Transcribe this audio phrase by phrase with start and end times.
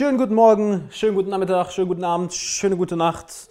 [0.00, 3.50] Schönen guten Morgen, schönen guten Nachmittag, schönen guten Abend, schöne gute Nacht.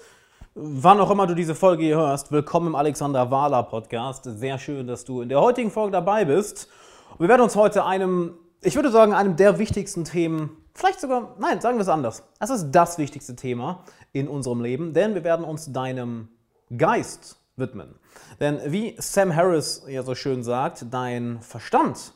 [0.55, 4.23] Wann auch immer du diese Folge hier hörst, willkommen im Alexander Wahler Podcast.
[4.23, 6.67] Sehr schön, dass du in der heutigen Folge dabei bist.
[7.11, 8.33] Und wir werden uns heute einem,
[8.63, 12.23] ich würde sagen, einem der wichtigsten Themen, vielleicht sogar, nein, sagen wir es anders.
[12.39, 16.29] Es ist das wichtigste Thema in unserem Leben, denn wir werden uns deinem
[16.75, 17.93] Geist widmen.
[18.39, 22.15] Denn wie Sam Harris ja so schön sagt, dein Verstand,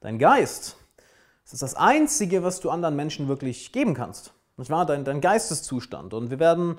[0.00, 0.76] dein Geist,
[1.44, 4.32] es ist das Einzige, was du anderen Menschen wirklich geben kannst.
[4.56, 6.14] Das war dein, dein Geisteszustand.
[6.14, 6.76] Und wir werden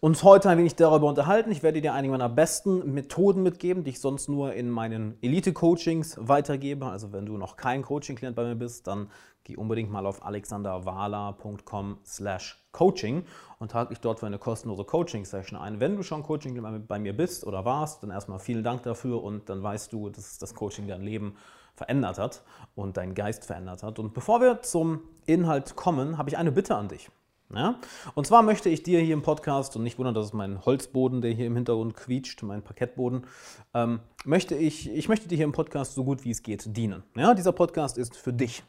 [0.00, 1.50] uns heute ein wenig darüber unterhalten.
[1.50, 6.16] Ich werde dir einige meiner besten Methoden mitgeben, die ich sonst nur in meinen Elite-Coachings
[6.20, 6.86] weitergebe.
[6.86, 9.10] Also wenn du noch kein Coaching-Klient bei mir bist, dann
[9.42, 13.24] geh unbedingt mal auf alexanderwala.com slash coaching
[13.58, 15.80] und trage dich dort für eine kostenlose Coaching-Session ein.
[15.80, 19.48] Wenn du schon Coaching bei mir bist oder warst, dann erstmal vielen Dank dafür und
[19.48, 21.36] dann weißt du, dass das Coaching dein Leben
[21.78, 22.42] verändert hat
[22.74, 23.98] und deinen Geist verändert hat.
[23.98, 27.10] Und bevor wir zum Inhalt kommen, habe ich eine Bitte an dich.
[27.54, 27.80] Ja?
[28.14, 31.22] Und zwar möchte ich dir hier im Podcast, und nicht wundern, dass es mein Holzboden,
[31.22, 33.26] der hier im Hintergrund quietscht, mein Parkettboden,
[33.72, 37.02] ähm, möchte ich, ich möchte dir hier im Podcast so gut wie es geht dienen.
[37.16, 37.32] Ja?
[37.34, 38.62] Dieser Podcast ist für dich.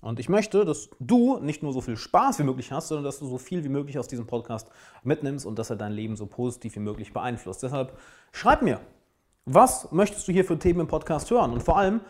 [0.00, 3.18] Und ich möchte, dass du nicht nur so viel Spaß wie möglich hast, sondern dass
[3.18, 4.68] du so viel wie möglich aus diesem Podcast
[5.02, 7.64] mitnimmst und dass er dein Leben so positiv wie möglich beeinflusst.
[7.64, 7.98] Deshalb
[8.30, 8.80] schreib mir,
[9.44, 11.52] was möchtest du hier für Themen im Podcast hören?
[11.52, 12.00] Und vor allem,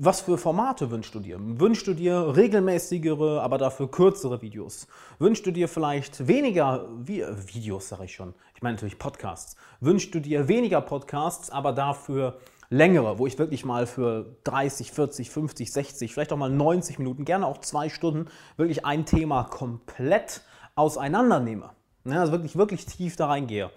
[0.00, 1.38] was für Formate wünschst du dir?
[1.40, 4.86] Wünschst du dir regelmäßigere, aber dafür kürzere Videos?
[5.18, 8.34] Wünschst du dir vielleicht weniger Vi Videos, sage ich schon.
[8.54, 9.56] Ich meine natürlich Podcasts.
[9.80, 12.38] Wünschst du dir weniger Podcasts, aber dafür
[12.70, 17.24] längere, wo ich wirklich mal für 30, 40, 50, 60, vielleicht auch mal 90 Minuten,
[17.24, 18.26] gerne auch zwei Stunden,
[18.56, 20.42] wirklich ein Thema komplett
[20.76, 21.70] auseinandernehme.
[22.04, 23.70] Ja, also wirklich, wirklich tief da reingehe.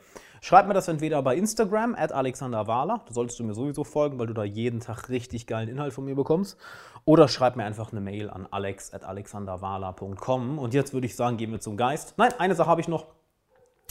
[0.44, 4.25] Schreib mir das entweder bei Instagram, at alexanderwahler, da solltest du mir sowieso folgen, weil
[4.25, 6.58] du da jeden Tag richtig geilen Inhalt von mir bekommst.
[7.06, 10.58] Oder schreib mir einfach eine Mail an alex at alexanderwahler.com.
[10.58, 12.16] Und jetzt würde ich sagen, gehen wir zum Geist.
[12.17, 13.06] Nein, eine Sache habe ich noch.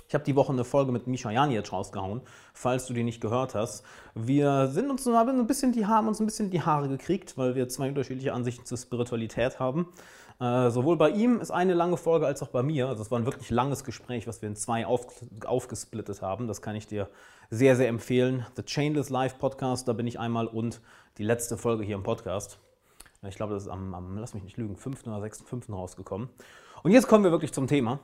[0.08, 3.54] Ich habe die Woche eine Folge mit Misha Janic rausgehauen, falls du die nicht gehört
[3.54, 3.84] hast.
[4.16, 7.68] Wir sind uns ein bisschen die, haben uns ein bisschen die Haare gekriegt, weil wir
[7.68, 9.86] zwei unterschiedliche Ansichten zur Spiritualität haben.
[10.40, 12.88] Äh, sowohl bei ihm ist eine lange Folge als auch bei mir.
[12.88, 15.06] Also es war ein wirklich langes Gespräch, was wir in zwei auf,
[15.44, 16.48] aufgesplittet haben.
[16.48, 17.08] Das kann ich dir
[17.50, 18.46] sehr, sehr empfehlen.
[18.56, 20.80] The Chainless Live Podcast, da bin ich einmal und
[21.18, 22.58] die letzte Folge hier im Podcast.
[23.28, 25.06] Ich glaube, das ist am, am lass mich nicht lügen, 5.
[25.06, 25.72] oder 6.5.
[25.74, 26.30] rausgekommen.
[26.82, 28.00] Und jetzt kommen wir wirklich zum Thema.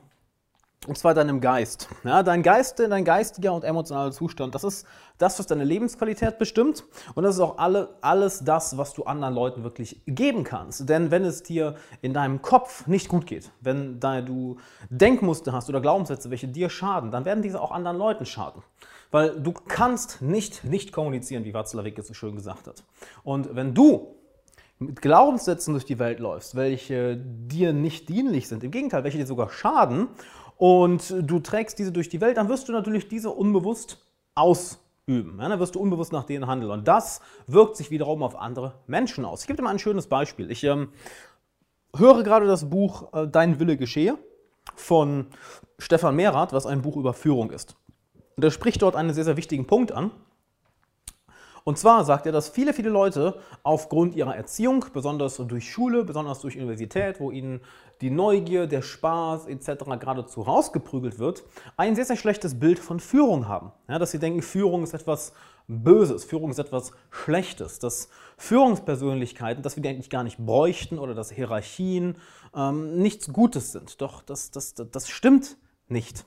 [0.85, 1.89] Und zwar deinem Geist.
[2.03, 4.85] Ja, dein Geist, dein geistiger und emotionaler Zustand, das ist
[5.17, 6.85] das, was deine Lebensqualität bestimmt.
[7.15, 10.87] Und das ist auch alle, alles das, was du anderen Leuten wirklich geben kannst.
[10.87, 14.57] Denn wenn es dir in deinem Kopf nicht gut geht, wenn du
[14.89, 18.61] Denkmuster hast oder Glaubenssätze, welche dir schaden, dann werden diese auch anderen Leuten schaden.
[19.09, 22.83] Weil du kannst nicht nicht kommunizieren, wie Watzlawick es so schön gesagt hat.
[23.23, 24.15] Und wenn du
[24.79, 29.25] mit Glaubenssätzen durch die Welt läufst, welche dir nicht dienlich sind, im Gegenteil, welche dir
[29.25, 30.07] sogar schaden
[30.57, 34.03] und du trägst diese durch die Welt, dann wirst du natürlich diese unbewusst
[34.35, 35.37] ausüben.
[35.39, 36.71] Ja, dann wirst du unbewusst nach denen handeln.
[36.71, 39.41] Und das wirkt sich wiederum auf andere Menschen aus.
[39.41, 40.51] Ich gebe dir mal ein schönes Beispiel.
[40.51, 40.89] Ich ähm,
[41.95, 44.17] höre gerade das Buch äh, Dein Wille geschehe
[44.75, 45.27] von
[45.77, 47.75] Stefan Mehrath, was ein Buch über Führung ist.
[48.35, 50.11] Und er spricht dort einen sehr, sehr wichtigen Punkt an.
[51.67, 56.39] Und zwar sagt er, dass viele, viele Leute aufgrund ihrer Erziehung, besonders durch Schule, besonders
[56.39, 57.59] durch Universität, wo ihnen
[57.99, 59.83] die Neugier, der Spaß etc.
[59.99, 61.43] geradezu rausgeprügelt wird,
[61.75, 63.73] ein sehr, sehr schlechtes Bild von Führung haben.
[63.89, 65.33] Ja, dass sie denken, Führung ist etwas
[65.67, 68.07] Böses, Führung ist etwas Schlechtes, dass
[68.37, 72.15] Führungspersönlichkeiten, dass wir die eigentlich gar nicht bräuchten oder dass Hierarchien
[72.55, 73.99] ähm, nichts Gutes sind.
[73.99, 75.57] Doch das, das, das stimmt
[75.89, 76.25] nicht.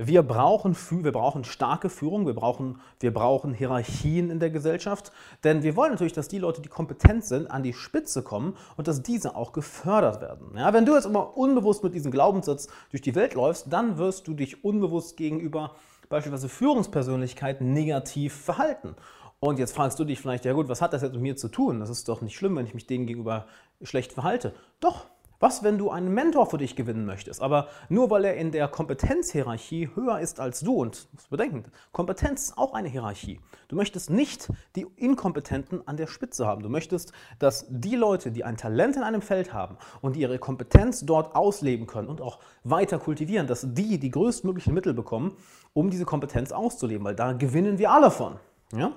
[0.00, 5.10] Wir brauchen, wir brauchen starke Führung, wir brauchen, wir brauchen Hierarchien in der Gesellschaft,
[5.42, 8.86] denn wir wollen natürlich, dass die Leute, die kompetent sind, an die Spitze kommen und
[8.86, 10.52] dass diese auch gefördert werden.
[10.56, 14.28] Ja, wenn du jetzt immer unbewusst mit diesem Glaubenssatz durch die Welt läufst, dann wirst
[14.28, 15.74] du dich unbewusst gegenüber
[16.08, 18.94] beispielsweise Führungspersönlichkeiten negativ verhalten.
[19.40, 21.48] Und jetzt fragst du dich vielleicht, ja gut, was hat das jetzt mit mir zu
[21.48, 21.80] tun?
[21.80, 23.46] Das ist doch nicht schlimm, wenn ich mich denen gegenüber
[23.82, 24.54] schlecht verhalte.
[24.80, 25.06] Doch,
[25.40, 28.68] was, wenn du einen Mentor für dich gewinnen möchtest, aber nur weil er in der
[28.68, 33.40] Kompetenzhierarchie höher ist als du und musst bedenken, Kompetenz ist auch eine Hierarchie.
[33.68, 36.62] Du möchtest nicht die Inkompetenten an der Spitze haben.
[36.62, 41.04] Du möchtest, dass die Leute, die ein Talent in einem Feld haben und ihre Kompetenz
[41.06, 45.36] dort ausleben können und auch weiter kultivieren, dass die die größtmöglichen Mittel bekommen,
[45.72, 48.36] um diese Kompetenz auszuleben, weil da gewinnen wir alle von.
[48.72, 48.92] Ja?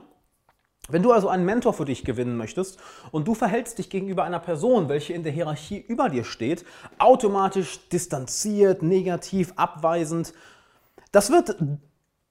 [0.90, 2.80] Wenn du also einen Mentor für dich gewinnen möchtest
[3.12, 6.66] und du verhältst dich gegenüber einer Person, welche in der Hierarchie über dir steht,
[6.98, 10.34] automatisch distanziert, negativ, abweisend,
[11.12, 11.56] das wird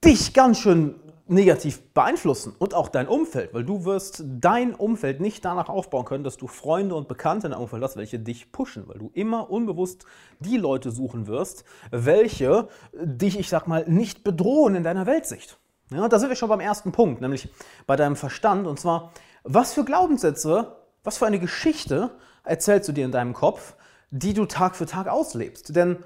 [0.05, 0.97] dich ganz schön
[1.31, 6.25] negativ beeinflussen und auch dein Umfeld, weil du wirst dein Umfeld nicht danach aufbauen können,
[6.25, 9.49] dass du Freunde und Bekannte in deinem Umfeld hast, welche dich pushen, weil du immer
[9.49, 10.07] unbewusst
[10.41, 15.60] die Leute suchen wirst, welche dich, ich sag mal, nicht bedrohen in deiner Weltsicht.
[15.93, 17.49] Ja, da sind wir schon beim ersten Punkt, nämlich
[17.87, 22.11] bei deinem Verstand und zwar, was für Glaubenssätze, was für eine Geschichte
[22.45, 23.75] erzählst du dir in deinem Kopf,
[24.11, 25.75] die du Tag für Tag auslebst?
[25.75, 25.99] Denn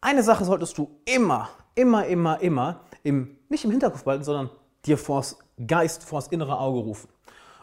[0.00, 4.50] eine Sache solltest du immer, immer, immer, immer im, nicht im Hinterkopf behalten, sondern
[4.86, 7.08] dir vors Geist, vors innere Auge rufen.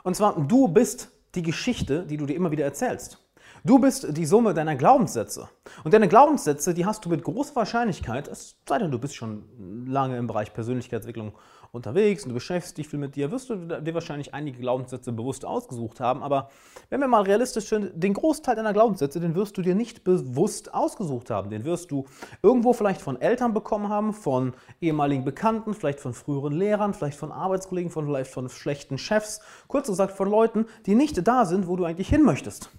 [0.04, 3.18] Und zwar, du bist die Geschichte, die du dir immer wieder erzählst.
[3.64, 5.50] Du bist die Summe deiner Glaubenssätze.
[5.84, 9.86] Und deine Glaubenssätze, die hast du mit großer Wahrscheinlichkeit, es sei denn, du bist schon
[9.86, 11.34] lange im Bereich Persönlichkeitsentwicklung
[11.72, 15.46] unterwegs und du beschäftigst dich viel mit dir, wirst du dir wahrscheinlich einige Glaubenssätze bewusst
[15.46, 16.24] ausgesucht haben.
[16.24, 16.50] Aber
[16.90, 20.74] wenn wir mal realistisch sind, den Großteil deiner Glaubenssätze, den wirst du dir nicht bewusst
[20.74, 21.50] ausgesucht haben.
[21.50, 22.06] Den wirst du
[22.42, 27.32] irgendwo vielleicht von Eltern bekommen haben, von ehemaligen Bekannten, vielleicht von früheren Lehrern, vielleicht von
[27.32, 29.42] Arbeitskollegen, von vielleicht von schlechten Chefs.
[29.68, 32.72] Kurz gesagt von Leuten, die nicht da sind, wo du eigentlich hin möchtest.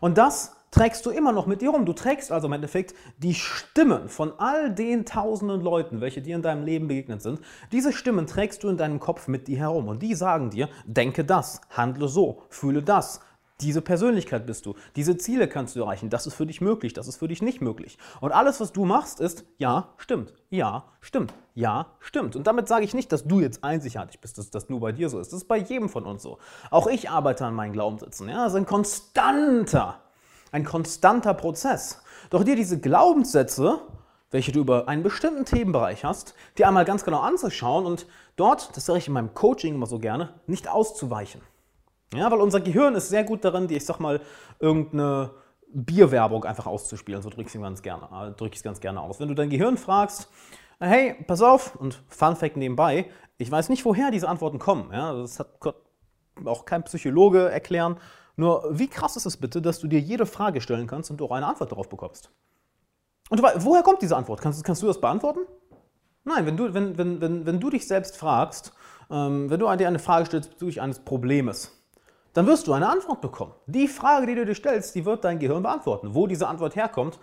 [0.00, 1.84] Und das trägst du immer noch mit dir rum.
[1.84, 6.42] Du trägst also im Endeffekt die Stimmen von all den tausenden Leuten, welche dir in
[6.42, 7.40] deinem Leben begegnet sind.
[7.72, 11.24] Diese Stimmen trägst du in deinem Kopf mit dir herum und die sagen dir, denke
[11.24, 13.20] das, handle so, fühle das.
[13.60, 14.74] Diese Persönlichkeit bist du.
[14.96, 16.10] Diese Ziele kannst du erreichen.
[16.10, 16.92] Das ist für dich möglich.
[16.92, 17.98] Das ist für dich nicht möglich.
[18.20, 20.32] Und alles, was du machst, ist ja, stimmt.
[20.48, 21.34] Ja, stimmt.
[21.54, 22.36] Ja, stimmt.
[22.36, 25.08] Und damit sage ich nicht, dass du jetzt einzigartig bist, dass das nur bei dir
[25.08, 25.32] so ist.
[25.32, 26.38] Das ist bei jedem von uns so.
[26.70, 28.28] Auch ich arbeite an meinen Glaubenssätzen.
[28.28, 30.00] Ja, das ist ein konstanter
[30.52, 32.02] ein konstanter Prozess.
[32.30, 33.80] Doch dir diese Glaubenssätze,
[34.30, 38.86] welche du über einen bestimmten Themenbereich hast, dir einmal ganz genau anzuschauen und dort, das
[38.86, 41.40] sage ich in meinem Coaching immer so gerne, nicht auszuweichen.
[42.14, 44.20] Ja, weil unser Gehirn ist sehr gut darin, die, ich sag mal,
[44.58, 45.30] irgendeine
[45.72, 47.22] Bierwerbung einfach auszuspielen.
[47.22, 49.20] So drücke ich es ganz gerne, äh, ganz gerne aus.
[49.20, 50.28] Wenn du dein Gehirn fragst,
[50.80, 53.06] hey, pass auf, und Fun Fact nebenbei,
[53.38, 54.92] ich weiß nicht, woher diese Antworten kommen.
[54.92, 55.48] Ja, das hat
[56.44, 57.96] auch kein Psychologe erklären.
[58.36, 61.30] Nur wie krass ist es bitte, dass du dir jede Frage stellen kannst und auch
[61.30, 62.30] eine Antwort darauf bekommst?
[63.28, 64.40] Und du, woher kommt diese Antwort?
[64.40, 65.40] Kannst, kannst du das beantworten?
[66.24, 68.72] Nein, wenn du, wenn, wenn, wenn, wenn du dich selbst fragst,
[69.10, 71.79] ähm, wenn du dir eine Frage stellst bezüglich eines Problems,
[72.32, 73.52] dann wirst du eine Antwort bekommen.
[73.66, 76.14] Die Frage, die du dir stellst, die wird dein Gehirn beantworten.
[76.14, 77.18] Wo diese Antwort herkommt,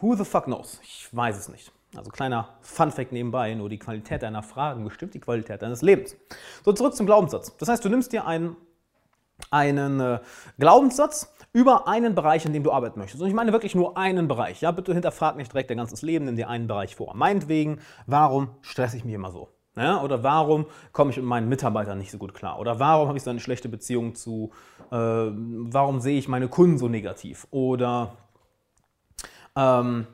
[0.00, 0.80] who the fuck knows?
[0.82, 1.72] Ich weiß es nicht.
[1.96, 6.16] Also kleiner Fun-Fact nebenbei, nur die Qualität deiner Fragen bestimmt die Qualität deines Lebens.
[6.64, 7.56] So, zurück zum Glaubenssatz.
[7.58, 8.56] Das heißt, du nimmst dir einen
[9.50, 10.20] einen äh,
[10.58, 13.22] Glaubenssatz über einen Bereich, in dem du arbeiten möchtest.
[13.22, 14.60] Und ich meine wirklich nur einen Bereich.
[14.60, 17.14] Ja, bitte hinterfrag nicht direkt dein ganzes Leben, nimm dir einen Bereich vor.
[17.14, 19.53] Meinetwegen, warum stresse ich mich immer so?
[19.76, 22.60] Ja, oder warum komme ich mit meinen Mitarbeitern nicht so gut klar?
[22.60, 24.52] Oder warum habe ich so eine schlechte Beziehung zu,
[24.92, 27.48] äh, warum sehe ich meine Kunden so negativ?
[27.50, 28.12] Oder,
[29.56, 30.06] ähm,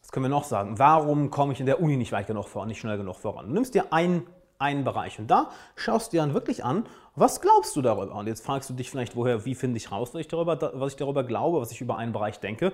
[0.00, 0.78] was können wir noch sagen?
[0.78, 3.48] Warum komme ich in der Uni nicht weit genug voran, nicht schnell genug voran?
[3.48, 4.24] Du nimmst dir einen,
[4.60, 8.14] einen Bereich und da schaust du dir dann wirklich an, was glaubst du darüber?
[8.14, 10.92] Und jetzt fragst du dich vielleicht, woher, wie finde ich raus, was ich, darüber, was
[10.92, 12.72] ich darüber glaube, was ich über einen Bereich denke?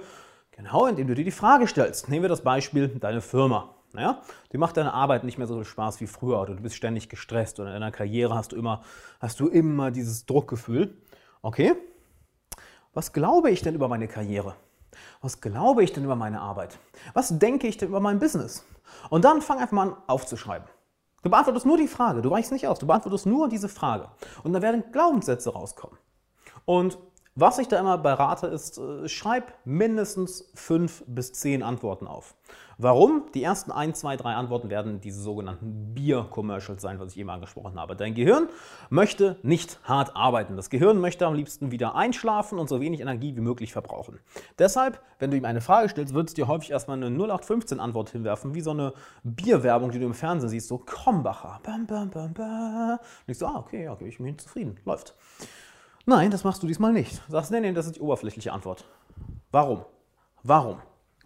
[0.51, 2.11] Genau, indem du dir die Frage stellst.
[2.11, 3.78] Nehmen wir das Beispiel, deine Firma.
[3.99, 4.23] Naja,
[4.53, 7.09] die macht deine Arbeit nicht mehr so viel Spaß wie früher oder du bist ständig
[7.09, 8.83] gestresst oder in deiner Karriere hast du immer,
[9.19, 10.97] hast du immer dieses Druckgefühl.
[11.43, 11.75] Okay,
[12.95, 14.55] was glaube ich denn über meine Karriere?
[15.21, 16.79] Was glaube ich denn über meine Arbeit?
[17.13, 18.65] Was denke ich denn über mein Business?
[19.11, 20.69] Und dann fang einfach mal an aufzuschreiben.
[21.25, 24.11] Du beantwortest nur die Frage, du weichst nicht aus, du beantwortest nur diese Frage.
[24.45, 25.99] Und dann werden Glaubenssätze rauskommen.
[26.67, 26.99] Und
[27.41, 32.35] was ich da immer berate, ist, äh, schreib mindestens fünf bis zehn Antworten auf.
[32.81, 33.25] Warum?
[33.35, 37.77] Die ersten ein, zwei, drei Antworten werden diese sogenannten Bier-Commercials sein, was ich eben angesprochen
[37.81, 37.97] habe.
[37.97, 38.49] Dein Gehirn
[38.89, 40.55] möchte nicht hart arbeiten.
[40.55, 44.21] Das Gehirn möchte am liebsten wieder einschlafen und so wenig Energie wie möglich verbrauchen.
[44.61, 48.55] Deshalb, wenn du ihm eine Frage stellst, wird es dir häufig erstmal eine 0815-Antwort hinwerfen,
[48.55, 48.93] wie so eine
[49.25, 51.59] Bierwerbung, die du im Fernsehen siehst, so Krombacher.
[51.65, 52.93] Bam, bam, bam, bam.
[52.93, 55.17] Und ich so, ah, okay, okay, ich bin zufrieden, läuft.
[56.07, 57.21] Nein, das machst du diesmal nicht.
[57.29, 58.85] Sagst, nee, nee, das ist die oberflächliche Antwort.
[59.51, 59.85] Warum?
[60.45, 60.79] Warum?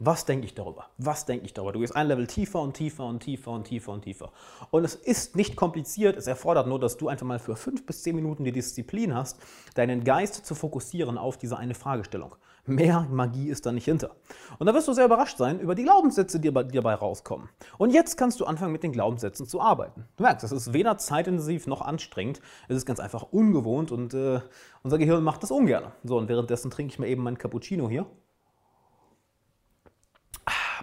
[0.04, 0.86] Was denke ich darüber?
[0.98, 1.70] Was denke ich darüber?
[1.70, 4.32] Du gehst ein Level tiefer und tiefer und tiefer und tiefer und tiefer.
[4.72, 8.02] Und es ist nicht kompliziert, es erfordert nur, dass du einfach mal für fünf bis
[8.02, 9.38] zehn Minuten die Disziplin hast,
[9.76, 12.34] deinen Geist zu fokussieren auf diese eine Fragestellung.
[12.66, 14.16] Mehr Magie ist da nicht hinter.
[14.58, 17.48] Und da wirst du sehr überrascht sein über die Glaubenssätze, die dabei rauskommen.
[17.78, 20.08] Und jetzt kannst du anfangen, mit den Glaubenssätzen zu arbeiten.
[20.16, 22.40] Du merkst, das ist weder zeitintensiv noch anstrengend.
[22.66, 24.40] Es ist ganz einfach ungewohnt und äh,
[24.82, 25.92] unser Gehirn macht das ungern.
[26.02, 28.06] So, und währenddessen trinke ich mir eben meinen Cappuccino hier.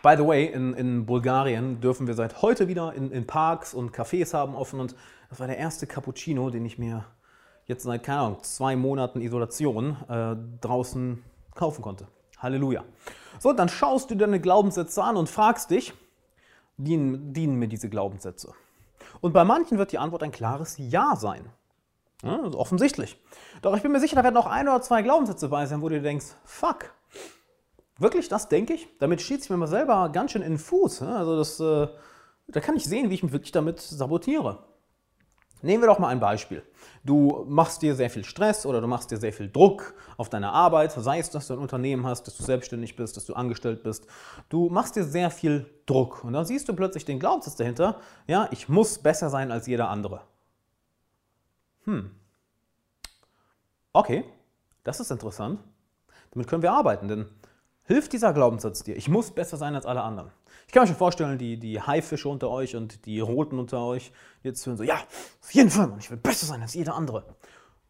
[0.02, 3.92] By the way, in, in Bulgarien dürfen wir seit heute wieder in, in, Parks und
[3.92, 4.96] Cafés haben offen und
[5.30, 7.06] das war der erste Cappuccino, den ich mir
[7.66, 11.24] jetzt seit, keine Ahnung, zwei Monaten Isolation äh, draußen
[11.56, 12.08] kaufen konnte.
[12.40, 12.84] Halleluja.
[13.40, 15.94] So, dann schaust du deine Glaubenssätze an und fragst dich,
[16.78, 18.54] dienen, dienen mir diese Glaubenssätze?
[19.22, 21.50] Und bei manchen wird die Antwort ein klares Ja sein.
[22.24, 23.18] Ja, offensichtlich.
[23.62, 25.90] Doch ich bin mir sicher, da werden auch ein oder zwei Glaubenssätze dabei sein, wo
[25.90, 26.94] du denkst, fuck,
[28.00, 28.88] wirklich, das denke ich?
[29.00, 31.02] Damit schießt ich mir mal selber ganz schön in den Fuß.
[31.04, 31.88] Also das, äh,
[32.48, 34.64] da kann ich sehen, wie ich mich wirklich damit sabotiere.
[35.62, 36.64] Nehmen wir doch mal ein Beispiel.
[37.04, 40.52] Du machst dir sehr viel Stress oder du machst dir sehr viel Druck auf deine
[40.52, 43.84] Arbeit, sei es, dass du ein Unternehmen hast, dass du selbstständig bist, dass du angestellt
[43.84, 44.08] bist.
[44.48, 48.48] Du machst dir sehr viel Druck und dann siehst du plötzlich den Glaubenssatz dahinter, ja,
[48.52, 50.22] ich muss besser sein als jeder andere.
[51.84, 52.12] Hm.
[53.92, 54.24] Okay,
[54.84, 55.60] das ist interessant.
[56.32, 57.26] Damit können wir arbeiten, denn
[57.90, 58.96] hilft dieser Glaubenssatz dir?
[58.96, 60.30] Ich muss besser sein als alle anderen.
[60.68, 64.12] Ich kann mir schon vorstellen, die, die Haifische unter euch und die Roten unter euch
[64.44, 65.00] jetzt hören so, ja,
[65.42, 67.24] auf jeden Fall, Mann, ich will besser sein als jeder andere.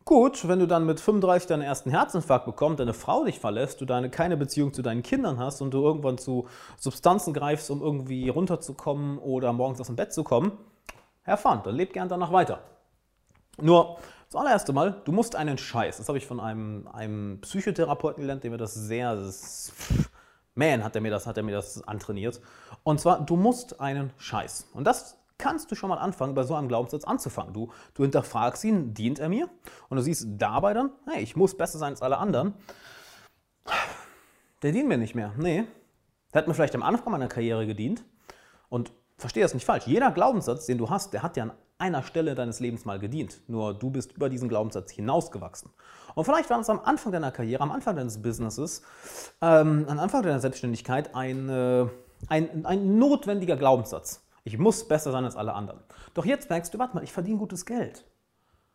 [0.05, 3.85] Gut, wenn du dann mit 35 deinen ersten Herzinfarkt bekommst, deine Frau dich verlässt, du
[3.85, 8.29] deine, keine Beziehung zu deinen Kindern hast und du irgendwann zu Substanzen greifst, um irgendwie
[8.29, 10.53] runterzukommen oder morgens aus dem Bett zu kommen,
[11.23, 12.63] Herr Fun, dann lebt gern danach weiter.
[13.61, 13.97] Nur,
[14.29, 15.97] das allererste Mal, du musst einen Scheiß.
[15.97, 19.71] Das habe ich von einem, einem Psychotherapeuten gelernt, der mir das sehr, das,
[20.53, 22.39] man, hat er mir das, mir das antrainiert.
[22.83, 24.67] Und zwar, du musst einen Scheiß.
[24.73, 27.53] Und das kannst du schon mal anfangen, bei so einem Glaubenssatz anzufangen.
[27.53, 29.49] Du, du hinterfragst ihn, dient er mir?
[29.89, 32.53] Und du siehst dabei dann, hey, ich muss besser sein als alle anderen.
[34.61, 35.33] Der dient mir nicht mehr.
[35.37, 35.63] Nee.
[36.33, 38.03] Der hat mir vielleicht am Anfang meiner Karriere gedient.
[38.67, 39.87] Und verstehe das nicht falsch.
[39.87, 43.41] Jeder Glaubenssatz, den du hast, der hat ja an einer Stelle deines Lebens mal gedient.
[43.47, 45.71] Nur du bist über diesen Glaubenssatz hinausgewachsen.
[46.13, 48.81] Und vielleicht war es am Anfang deiner Karriere, am Anfang deines Businesses,
[49.41, 51.87] ähm, am Anfang deiner Selbstständigkeit ein, äh,
[52.27, 54.25] ein, ein notwendiger Glaubenssatz.
[54.43, 55.79] Ich muss besser sein als alle anderen.
[56.13, 58.05] Doch jetzt merkst du, warte mal, ich verdiene gutes Geld.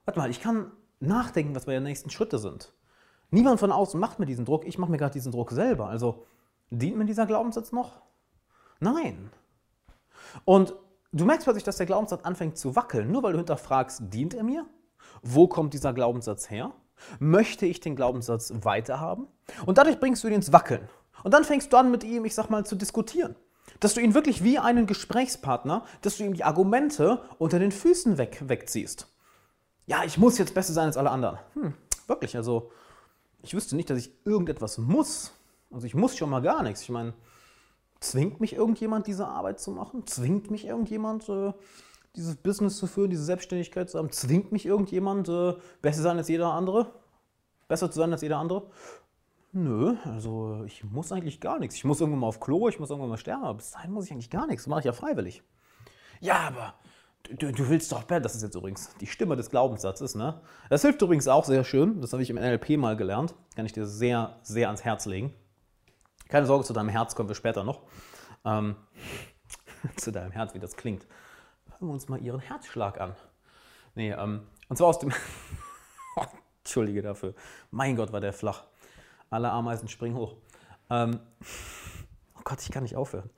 [0.05, 2.73] Warte mal, ich kann nachdenken, was meine nächsten Schritte sind.
[3.31, 5.89] Niemand von außen macht mir diesen Druck, ich mache mir gerade diesen Druck selber.
[5.89, 6.25] Also
[6.71, 8.01] dient mir dieser Glaubenssatz noch?
[8.81, 9.31] Nein.
[10.45, 10.75] Und
[11.15, 14.43] du merkst plötzlich, dass der Glaubenssatz anfängt zu wackeln, nur weil du hinterfragst, dient er
[14.43, 14.67] mir?
[15.23, 16.73] Wo kommt dieser Glaubenssatz her?
[17.19, 19.27] Möchte ich den Glaubenssatz weiterhaben?
[19.67, 20.89] Und dadurch bringst du ihn ins Wackeln.
[21.23, 23.35] Und dann fängst du an, mit ihm, ich sag mal, zu diskutieren.
[23.81, 28.19] Dass du ihn wirklich wie einen Gesprächspartner, dass du ihm die Argumente unter den Füßen
[28.19, 29.09] weg, wegziehst.
[29.87, 31.39] Ja, ich muss jetzt besser sein als alle anderen.
[31.55, 31.75] Hm,
[32.07, 32.71] wirklich, also
[33.43, 35.33] ich wüsste nicht, dass ich irgendetwas muss.
[35.71, 36.83] Also ich muss schon mal gar nichts.
[36.83, 37.15] Ich meine,
[38.01, 40.07] Zwingt mich irgendjemand, diese Arbeit zu machen?
[40.07, 41.53] Zwingt mich irgendjemand, äh,
[42.17, 44.11] dieses Business zu führen, diese Selbstständigkeit zu haben?
[44.13, 46.93] Zwingt mich irgendjemand, äh, besser sein als jeder andere?
[47.69, 48.69] Besser zu sein als jeder andere?
[49.53, 51.77] Nö, also ich muss eigentlich gar nichts.
[51.77, 54.07] Ich muss irgendwann mal auf Klo, ich muss irgendwann mal sterben, aber bis dahin muss
[54.07, 54.65] ich eigentlich gar nichts.
[54.65, 55.45] Das mache ich ja freiwillig.
[56.21, 56.75] Ja, aber
[57.23, 58.21] du, du willst doch besser.
[58.21, 60.41] Das ist jetzt übrigens die Stimme des Glaubenssatzes, ne?
[60.71, 62.01] Das hilft übrigens auch sehr schön.
[62.01, 63.35] Das habe ich im NLP mal gelernt.
[63.55, 65.33] Kann ich dir sehr, sehr ans Herz legen.
[66.29, 67.83] Keine Sorge, zu deinem Herz kommen wir später noch.
[68.45, 68.77] Ähm,
[69.97, 71.07] zu deinem Herz, wie das klingt.
[71.71, 73.15] Hören wir uns mal ihren Herzschlag an.
[73.95, 75.13] Nee, ähm, und zwar aus dem.
[76.59, 77.35] Entschuldige dafür.
[77.71, 78.65] Mein Gott, war der flach.
[79.29, 80.37] Alle Ameisen springen hoch.
[80.91, 81.21] Ähm,
[82.37, 83.31] oh Gott, ich kann nicht aufhören.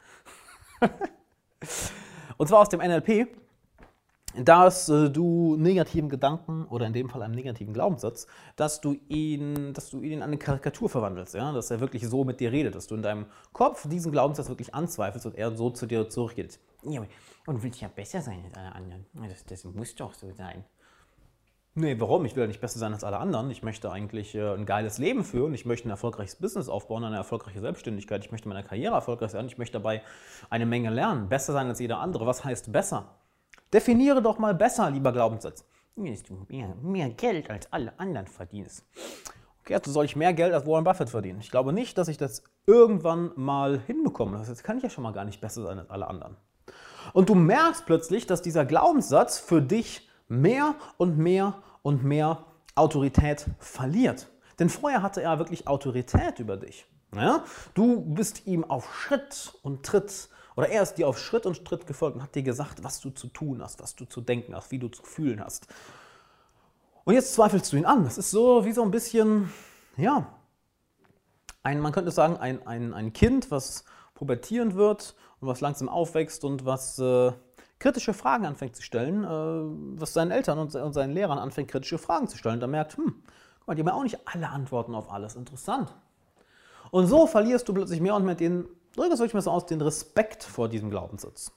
[2.36, 3.28] und zwar aus dem NLP
[4.38, 8.26] dass äh, du negativen Gedanken oder in dem Fall einem negativen Glaubenssatz,
[8.56, 11.52] dass du ihn, dass du ihn in eine Karikatur verwandelst, ja?
[11.52, 14.74] dass er wirklich so mit dir redet, dass du in deinem Kopf diesen Glaubenssatz wirklich
[14.74, 16.58] anzweifelst und er so zu dir zurückgeht.
[16.84, 17.02] Ja,
[17.46, 19.06] und willst ja besser sein als alle anderen.
[19.28, 20.64] Das, das muss doch so sein.
[21.78, 22.24] Nee, warum?
[22.24, 23.50] Ich will ja nicht besser sein als alle anderen.
[23.50, 25.52] Ich möchte eigentlich äh, ein geiles Leben führen.
[25.52, 28.24] Ich möchte ein erfolgreiches Business aufbauen, eine erfolgreiche Selbstständigkeit.
[28.24, 29.44] Ich möchte meine Karriere erfolgreich sein.
[29.46, 30.00] Ich möchte dabei
[30.48, 31.28] eine Menge lernen.
[31.28, 32.24] Besser sein als jeder andere.
[32.24, 33.10] Was heißt besser?
[33.76, 35.62] Definiere doch mal besser, lieber Glaubenssatz.
[35.96, 38.86] Dass du mehr, mehr Geld als alle anderen verdienst.
[39.60, 41.40] Okay, also soll ich mehr Geld als Warren Buffett verdienen?
[41.40, 44.38] Ich glaube nicht, dass ich das irgendwann mal hinbekomme.
[44.38, 46.38] Das kann ich ja schon mal gar nicht besser sein als alle anderen.
[47.12, 53.44] Und du merkst plötzlich, dass dieser Glaubenssatz für dich mehr und mehr und mehr Autorität
[53.58, 54.28] verliert.
[54.58, 56.86] Denn vorher hatte er wirklich Autorität über dich.
[57.14, 57.44] Ja?
[57.74, 61.86] Du bist ihm auf Schritt und Tritt oder er ist dir auf Schritt und Schritt
[61.86, 64.70] gefolgt und hat dir gesagt, was du zu tun hast, was du zu denken hast,
[64.70, 65.68] wie du zu fühlen hast.
[67.04, 68.04] Und jetzt zweifelst du ihn an.
[68.04, 69.52] Das ist so wie so ein bisschen,
[69.96, 70.26] ja,
[71.62, 73.84] ein, man könnte sagen, ein, ein, ein Kind, was
[74.14, 77.32] pubertierend wird und was langsam aufwächst und was äh,
[77.78, 81.98] kritische Fragen anfängt zu stellen, äh, was seinen Eltern und, und, seinen Lehrern anfängt, kritische
[81.98, 82.60] Fragen zu stellen.
[82.60, 83.22] Da merkt, hm,
[83.58, 85.36] guck mal, die haben ja auch nicht alle Antworten auf alles.
[85.36, 85.94] Interessant.
[86.90, 89.66] Und so verlierst du plötzlich mehr und mehr den drücke es euch mal so aus,
[89.66, 91.52] den Respekt vor diesem Glaubenssatz.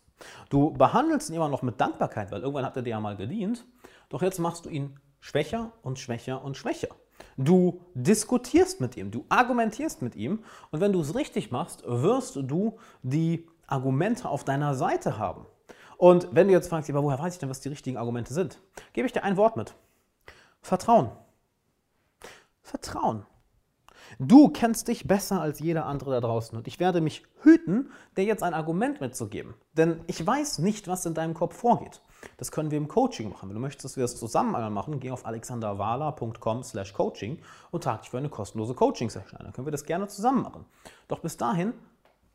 [0.49, 3.65] Du behandelst ihn immer noch mit Dankbarkeit, weil irgendwann hat er dir ja mal gedient,
[4.09, 6.89] doch jetzt machst du ihn schwächer und schwächer und schwächer.
[7.37, 12.35] Du diskutierst mit ihm, du argumentierst mit ihm und wenn du es richtig machst, wirst
[12.35, 15.45] du die Argumente auf deiner Seite haben.
[15.97, 18.59] Und wenn du jetzt fragst, aber woher weiß ich denn, was die richtigen Argumente sind,
[18.93, 19.75] gebe ich dir ein Wort mit.
[20.61, 21.11] Vertrauen.
[22.61, 23.25] Vertrauen.
[24.21, 28.25] Du kennst dich besser als jeder andere da draußen und ich werde mich hüten, dir
[28.25, 29.53] jetzt ein Argument mitzugeben.
[29.77, 32.01] Denn ich weiß nicht, was in deinem Kopf vorgeht.
[32.35, 33.47] Das können wir im Coaching machen.
[33.47, 37.39] Wenn du möchtest, dass wir das zusammen einmal machen, geh auf alexanderwala.com slash coaching
[37.71, 39.45] und trag dich für eine kostenlose Coaching-Session ein.
[39.45, 40.65] Dann können wir das gerne zusammen machen.
[41.07, 41.71] Doch bis dahin,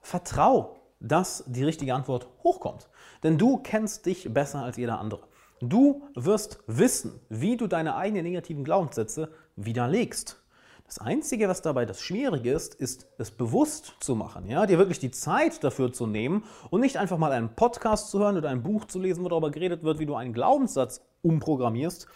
[0.00, 2.88] vertrau, dass die richtige Antwort hochkommt.
[3.22, 5.28] Denn du kennst dich besser als jeder andere.
[5.60, 10.43] Du wirst wissen, wie du deine eigenen negativen Glaubenssätze widerlegst.
[10.86, 14.98] Das Einzige, was dabei das Schwierige ist, ist es bewusst zu machen, ja, dir wirklich
[14.98, 18.62] die Zeit dafür zu nehmen und nicht einfach mal einen Podcast zu hören oder ein
[18.62, 22.06] Buch zu lesen, wo darüber geredet wird, wie du einen Glaubenssatz umprogrammierst,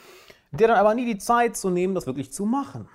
[0.53, 2.89] dir dann aber nie die Zeit zu nehmen, das wirklich zu machen.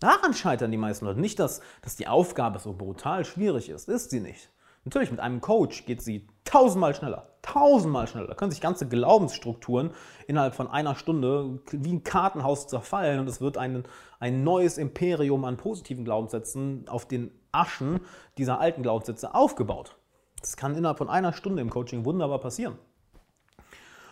[0.00, 1.20] Daran scheitern die meisten Leute.
[1.20, 4.50] Nicht, dass, dass die Aufgabe so brutal schwierig ist, ist sie nicht.
[4.84, 7.33] Natürlich, mit einem Coach geht sie tausendmal schneller.
[7.54, 8.26] Tausendmal schneller.
[8.26, 9.92] Da können sich ganze Glaubensstrukturen
[10.26, 13.84] innerhalb von einer Stunde wie ein Kartenhaus zerfallen und es wird ein,
[14.18, 18.00] ein neues Imperium an positiven Glaubenssätzen auf den Aschen
[18.38, 19.96] dieser alten Glaubenssätze aufgebaut.
[20.40, 22.76] Das kann innerhalb von einer Stunde im Coaching wunderbar passieren.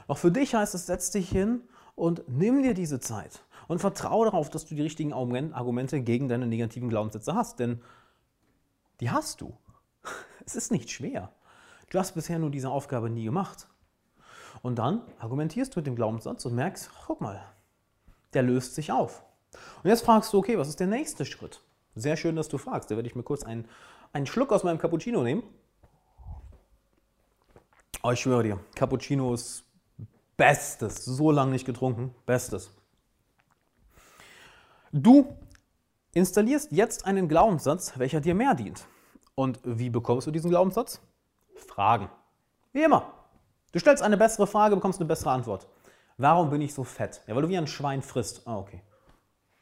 [0.06, 1.62] Auch für dich heißt es, setz dich hin
[1.96, 6.46] und nimm dir diese Zeit und vertraue darauf, dass du die richtigen Argumente gegen deine
[6.46, 7.58] negativen Glaubenssätze hast.
[7.58, 7.82] Denn
[9.00, 9.52] die hast du.
[10.44, 11.32] Es ist nicht schwer.
[11.92, 13.68] Du hast bisher nur diese Aufgabe nie gemacht.
[14.62, 17.44] Und dann argumentierst du mit dem Glaubenssatz und merkst, guck mal,
[18.32, 19.22] der löst sich auf.
[19.82, 21.60] Und jetzt fragst du, okay, was ist der nächste Schritt?
[21.94, 22.90] Sehr schön, dass du fragst.
[22.90, 23.68] Da werde ich mir kurz einen,
[24.14, 25.42] einen Schluck aus meinem Cappuccino nehmen.
[28.02, 29.62] Oh, ich schwöre dir, Cappuccino ist
[30.38, 31.04] Bestes.
[31.04, 32.14] So lange nicht getrunken.
[32.24, 32.70] Bestes.
[34.92, 35.36] Du
[36.14, 38.86] installierst jetzt einen Glaubenssatz, welcher dir mehr dient.
[39.34, 41.02] Und wie bekommst du diesen Glaubenssatz?
[41.62, 42.10] Fragen.
[42.72, 43.12] Wie immer.
[43.72, 45.66] Du stellst eine bessere Frage, bekommst eine bessere Antwort.
[46.18, 47.22] Warum bin ich so fett?
[47.26, 48.46] Ja, weil du wie ein Schwein frisst.
[48.46, 48.82] Ah, okay.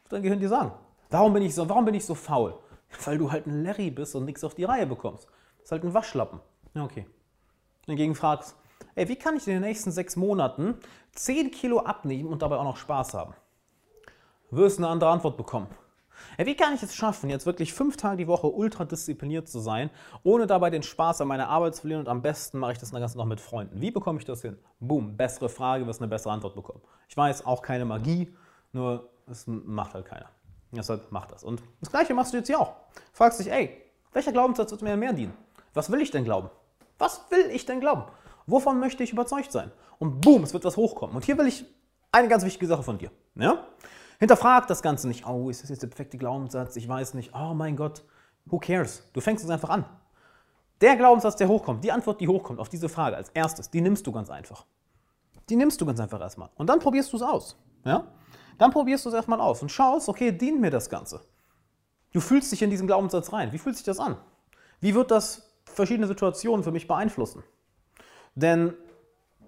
[0.09, 0.73] Dein Gehirn dir sagen.
[1.11, 2.59] Warum bin ich so, warum bin ich so faul?
[3.04, 5.26] Weil du halt ein Larry bist und nichts auf die Reihe bekommst.
[5.59, 6.40] Das ist halt ein Waschlappen.
[6.75, 7.07] Ja, okay.
[7.87, 8.57] Hingegen fragst,
[8.95, 10.76] ey, wie kann ich in den nächsten sechs Monaten
[11.15, 13.34] 10 Kilo abnehmen und dabei auch noch Spaß haben?
[14.50, 15.69] Wirst eine andere Antwort bekommen.
[16.39, 19.61] Ja, wie kann ich es schaffen, jetzt wirklich fünf Tage die Woche ultra diszipliniert zu
[19.61, 19.91] sein,
[20.23, 22.91] ohne dabei den Spaß an meiner Arbeit zu verlieren und am besten mache ich das
[22.91, 23.80] dann ganz noch mit Freunden?
[23.80, 24.59] Wie bekomme ich das hin?
[24.80, 26.80] Boom, bessere Frage, wirst eine bessere Antwort bekommen.
[27.09, 28.35] Ich weiß, auch keine Magie,
[28.73, 30.30] nur es macht halt keiner.
[30.73, 31.43] Deshalb mach das.
[31.43, 32.75] Und das Gleiche machst du jetzt hier auch.
[33.13, 35.35] Fragst dich, ey, welcher Glaubenssatz wird mir mehr dienen?
[35.75, 36.50] Was will ich denn glauben?
[36.99, 38.04] Was will ich denn glauben?
[38.47, 39.71] Wovon möchte ich überzeugt sein?
[39.99, 41.15] Und boom, es wird was hochkommen.
[41.17, 41.65] Und hier will ich
[42.13, 43.11] eine ganz wichtige Sache von dir.
[43.35, 43.65] Ja?
[44.21, 45.26] Hinterfrag das Ganze nicht.
[45.26, 46.76] Oh, ist das jetzt der perfekte Glaubenssatz?
[46.76, 47.35] Ich weiß nicht.
[47.35, 48.04] Oh mein Gott,
[48.45, 49.09] who cares?
[49.15, 49.87] Du fängst es einfach an.
[50.83, 54.06] Der Glaubenssatz, der hochkommt, die Antwort, die hochkommt auf diese Frage als erstes, die nimmst
[54.06, 54.67] du ganz einfach.
[55.49, 56.50] Die nimmst du ganz einfach erstmal.
[56.54, 57.56] Und dann probierst du es aus.
[57.85, 58.09] Ja?
[58.59, 61.23] Dann probierst du es erstmal aus und schaust, okay, dient mir das Ganze?
[62.13, 63.52] Du fühlst dich in diesen Glaubenssatz rein.
[63.52, 64.17] Wie fühlt sich das an?
[64.80, 67.43] Wie wird das verschiedene Situationen für mich beeinflussen?
[68.35, 68.75] Denn,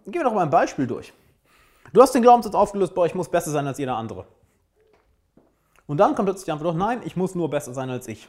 [0.06, 1.12] gehen wir doch mal ein Beispiel durch.
[1.92, 4.26] Du hast den Glaubenssatz aufgelöst, boah, ich muss besser sein als jeder andere.
[5.86, 8.28] Und dann kommt plötzlich die Antwort, nein, ich muss nur besser sein als ich.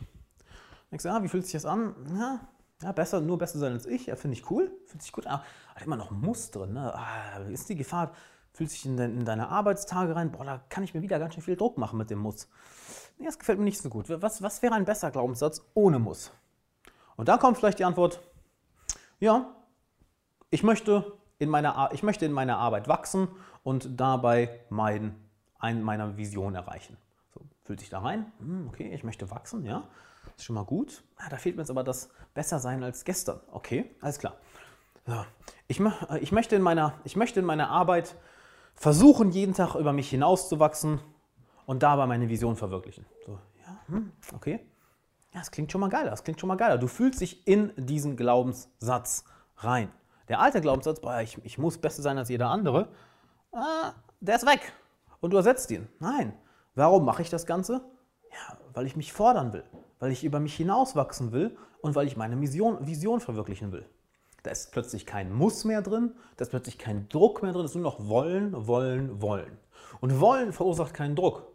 [0.92, 1.96] Denkst du, ja, wie fühlt sich das an?
[2.18, 2.40] Ja,
[2.82, 5.42] ja besser, nur besser sein als ich, ja, finde ich cool, fühlt sich gut an.
[5.76, 6.94] Ah, immer noch Muss drin, ne?
[6.96, 8.12] Ah, ist die Gefahr,
[8.52, 11.34] fühlt sich in, de, in, deine Arbeitstage rein, boah, da kann ich mir wieder ganz
[11.34, 12.48] schön viel Druck machen mit dem Muss.
[13.18, 14.06] Nee, das gefällt mir nicht so gut.
[14.10, 16.32] Was, was wäre ein besser Glaubenssatz ohne Muss?
[17.16, 18.20] Und dann kommt vielleicht die Antwort,
[19.20, 19.56] ja,
[20.50, 23.28] ich möchte in meiner, ich möchte in meiner Arbeit wachsen
[23.64, 25.16] und dabei mein,
[25.60, 26.98] ein, meiner Vision erreichen
[27.64, 29.88] fühlt sich da rein, hm, okay, ich möchte wachsen, ja,
[30.36, 31.04] ist schon mal gut.
[31.18, 33.40] Ah, da fehlt mir jetzt aber das Bessersein als gestern.
[33.52, 34.38] Okay, alles klar.
[35.06, 35.26] So.
[35.68, 38.16] Ich, äh, ich, möchte in meiner, ich möchte in meiner Arbeit
[38.76, 41.00] versuchen, jeden Tag über mich hinauszuwachsen
[41.66, 43.06] und dabei meine Vision verwirklichen.
[43.26, 44.60] So, ja, hm, okay.
[45.34, 46.78] Ja, das klingt schon mal geiler, das klingt schon mal geiler.
[46.78, 49.26] Du fühlst dich in diesen Glaubenssatz
[49.58, 49.92] rein.
[50.28, 52.90] Der alte Glaubenssatz, boah, ich, ich muss besser sein als jeder andere,
[53.52, 54.74] ah, der ist weg.
[55.22, 55.88] Und du ersetzt ihn.
[56.00, 56.34] Nein,
[56.76, 57.82] Warum mache ich das Ganze?
[58.32, 59.64] Ja, weil ich mich fordern will,
[60.00, 63.86] weil ich über mich hinauswachsen will und weil ich meine Vision, Vision verwirklichen will.
[64.42, 67.72] Da ist plötzlich kein Muss mehr drin, da ist plötzlich kein Druck mehr drin, es
[67.72, 69.58] ist nur noch wollen, wollen, wollen.
[70.02, 71.48] Und wollen verursacht keinen Druck.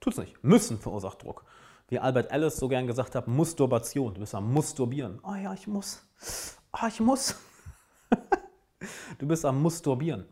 [0.00, 0.42] Tut es nicht.
[0.42, 1.44] Müssen verursacht Druck.
[1.88, 4.14] Wie Albert Ellis so gern gesagt hat, Musturbation.
[4.14, 5.20] Du bist am Musturbieren.
[5.22, 6.02] Oh ja, ich muss.
[6.72, 7.36] Oh, ich muss.
[9.18, 10.26] du bist am Musturbieren.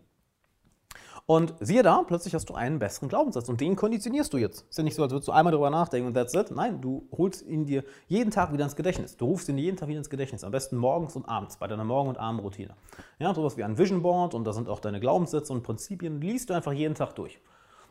[1.30, 4.68] Und siehe da, plötzlich hast du einen besseren Glaubenssatz und den konditionierst du jetzt.
[4.68, 6.50] Ist ja nicht so, als würdest du einmal darüber nachdenken und that's it.
[6.50, 9.16] Nein, du holst ihn dir jeden Tag wieder ins Gedächtnis.
[9.16, 10.42] Du rufst ihn jeden Tag wieder ins Gedächtnis.
[10.42, 12.74] Am besten morgens und abends bei deiner Morgen- und Abendroutine.
[13.20, 16.20] Ja, sowas wie ein Vision Board und da sind auch deine Glaubenssätze und Prinzipien.
[16.20, 17.38] Liest du einfach jeden Tag durch.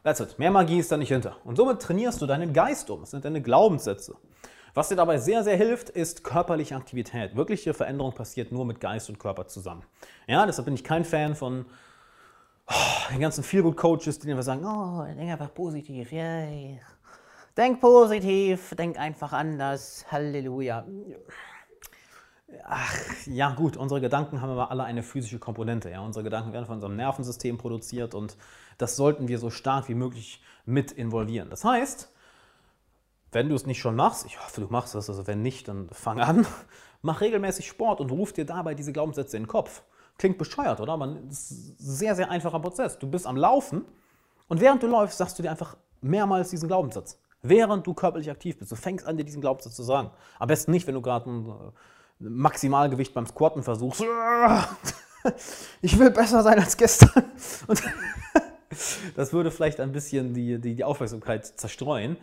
[0.03, 0.37] That's it.
[0.37, 1.37] Mehr Magie ist da nicht hinter.
[1.45, 2.99] Und somit trainierst du deinen Geist um.
[2.99, 4.17] Das sind deine Glaubenssätze.
[4.73, 7.37] Was dir dabei sehr, sehr hilft, ist körperliche Aktivität.
[7.37, 9.83] Wirkliche Veränderung passiert nur mit Geist und Körper zusammen.
[10.27, 11.67] Ja, deshalb bin ich kein Fan von
[12.69, 16.79] oh, den ganzen Feelgood-Coaches, die einfach sagen, oh, denk einfach positiv, yay.
[17.57, 20.85] Denk positiv, denk einfach anders, Halleluja.
[22.65, 25.89] Ach, ja gut, unsere Gedanken haben aber alle eine physische Komponente.
[25.89, 26.01] Ja?
[26.01, 28.37] Unsere Gedanken werden von unserem Nervensystem produziert und
[28.77, 31.49] das sollten wir so stark wie möglich mit involvieren.
[31.49, 32.11] Das heißt,
[33.31, 35.89] wenn du es nicht schon machst, ich hoffe, du machst es, also wenn nicht, dann
[35.91, 36.47] fang an,
[37.01, 39.83] mach regelmäßig Sport und ruf dir dabei diese Glaubenssätze in den Kopf.
[40.19, 40.99] Klingt bescheuert, oder?
[41.31, 42.99] Es ist ein sehr, sehr einfacher Prozess.
[42.99, 43.85] Du bist am Laufen
[44.47, 47.17] und während du läufst, sagst du dir einfach mehrmals diesen Glaubenssatz.
[47.41, 48.71] Während du körperlich aktiv bist.
[48.71, 50.11] Du fängst an, dir diesen Glaubenssatz zu sagen.
[50.37, 54.03] Am besten nicht, wenn du gerade ein äh, Maximalgewicht beim Squatten versuchst.
[55.81, 57.25] Ich will besser sein als gestern.
[57.67, 57.83] Und
[59.15, 62.17] das würde vielleicht ein bisschen die, die, die Aufmerksamkeit zerstreuen.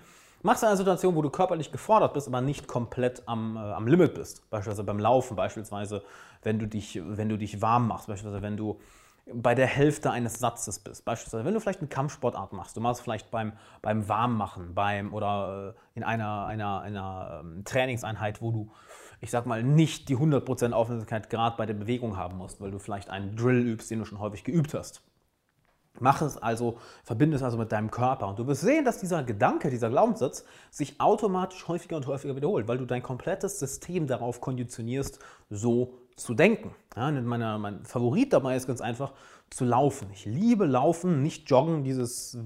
[0.46, 3.88] Machst du eine Situation, wo du körperlich gefordert bist, aber nicht komplett am, äh, am
[3.88, 4.48] Limit bist.
[4.48, 6.04] Beispielsweise beim Laufen, beispielsweise
[6.44, 8.78] wenn du, dich, wenn du dich warm machst, beispielsweise wenn du
[9.34, 11.04] bei der Hälfte eines Satzes bist.
[11.04, 15.74] Beispielsweise, wenn du vielleicht eine Kampfsportart machst, du machst vielleicht beim, beim Warmmachen beim, oder
[15.74, 18.70] äh, in einer, einer, einer ähm, Trainingseinheit, wo du,
[19.20, 22.78] ich sag mal, nicht die 100% Aufmerksamkeit gerade bei der Bewegung haben musst, weil du
[22.78, 25.02] vielleicht einen Drill übst, den du schon häufig geübt hast.
[26.00, 28.28] Mach es also, verbinde es also mit deinem Körper.
[28.28, 32.68] Und du wirst sehen, dass dieser Gedanke, dieser Glaubenssatz sich automatisch häufiger und häufiger wiederholt,
[32.68, 35.18] weil du dein komplettes System darauf konditionierst,
[35.50, 36.74] so zu denken.
[36.96, 39.12] Ja, meine, mein Favorit dabei ist ganz einfach
[39.50, 40.08] zu laufen.
[40.12, 42.38] Ich liebe Laufen, nicht Joggen, dieses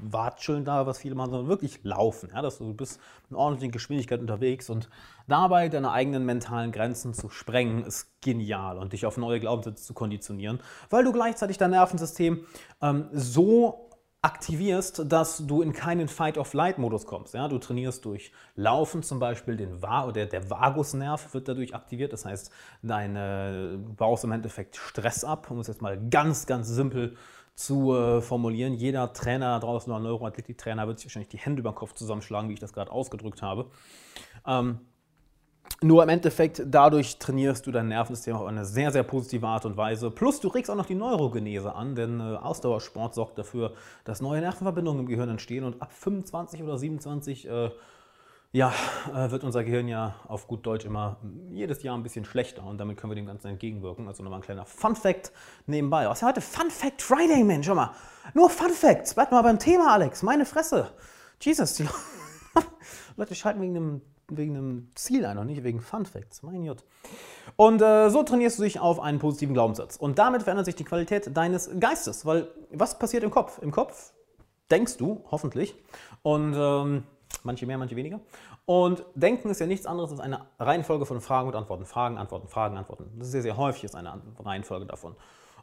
[0.00, 2.30] Watscheln da, was viele machen, sondern wirklich Laufen.
[2.32, 4.88] Ja, dass du bist in ordentlicher Geschwindigkeit unterwegs und
[5.26, 9.92] dabei deine eigenen mentalen Grenzen zu sprengen, ist genial und dich auf neue Glaubenssätze zu
[9.92, 12.46] konditionieren, weil du gleichzeitig dein Nervensystem
[12.80, 13.85] ähm, so
[14.26, 17.34] aktivierst, dass du in keinen Fight-of-Flight-Modus kommst.
[17.34, 22.12] Ja, du trainierst durch Laufen zum Beispiel, den Va der, der Vagusnerv wird dadurch aktiviert.
[22.12, 22.50] Das heißt,
[22.82, 27.16] deine, baust im Endeffekt Stress ab, um es jetzt mal ganz, ganz simpel
[27.54, 28.74] zu äh, formulieren.
[28.74, 32.54] Jeder Trainer draußen, oder Neuroathletiktrainer, wird sich wahrscheinlich die Hände über den Kopf zusammenschlagen, wie
[32.54, 33.70] ich das gerade ausgedrückt habe.
[34.44, 34.80] Ähm,
[35.82, 39.76] nur im Endeffekt, dadurch trainierst du dein Nervensystem auf eine sehr, sehr positive Art und
[39.76, 40.10] Weise.
[40.10, 43.74] Plus du regst auch noch die Neurogenese an, denn äh, Ausdauersport sorgt dafür,
[44.04, 47.70] dass neue Nervenverbindungen im Gehirn entstehen und ab 25 oder 27 äh,
[48.52, 48.72] ja,
[49.14, 51.18] äh, wird unser Gehirn ja auf gut Deutsch immer
[51.50, 54.08] jedes Jahr ein bisschen schlechter und damit können wir dem Ganzen entgegenwirken.
[54.08, 55.30] Also nochmal ein kleiner Fun Fact
[55.66, 56.08] nebenbei.
[56.08, 57.90] Was ist ja heute Fun Fact Friday, Mensch, schau mal.
[58.32, 59.14] Nur Fun Facts.
[59.14, 60.22] Bleib mal beim Thema, Alex.
[60.22, 60.90] Meine Fresse.
[61.38, 61.86] Jesus, die
[63.16, 66.42] Leute schalten wegen einem wegen einem Ziel ein und nicht wegen Fun Facts.
[66.42, 66.84] Mein Gott.
[67.56, 69.96] Und äh, so trainierst du dich auf einen positiven Glaubenssatz.
[69.96, 72.26] Und damit verändert sich die Qualität deines Geistes.
[72.26, 73.58] Weil was passiert im Kopf?
[73.62, 74.12] Im Kopf
[74.70, 75.74] denkst du, hoffentlich.
[76.22, 77.04] Und ähm,
[77.44, 78.20] manche mehr, manche weniger.
[78.64, 81.84] Und Denken ist ja nichts anderes als eine Reihenfolge von Fragen und Antworten.
[81.84, 83.10] Fragen, Antworten, Fragen, Antworten.
[83.16, 85.14] Das ist sehr, sehr häufig ist eine Reihenfolge davon.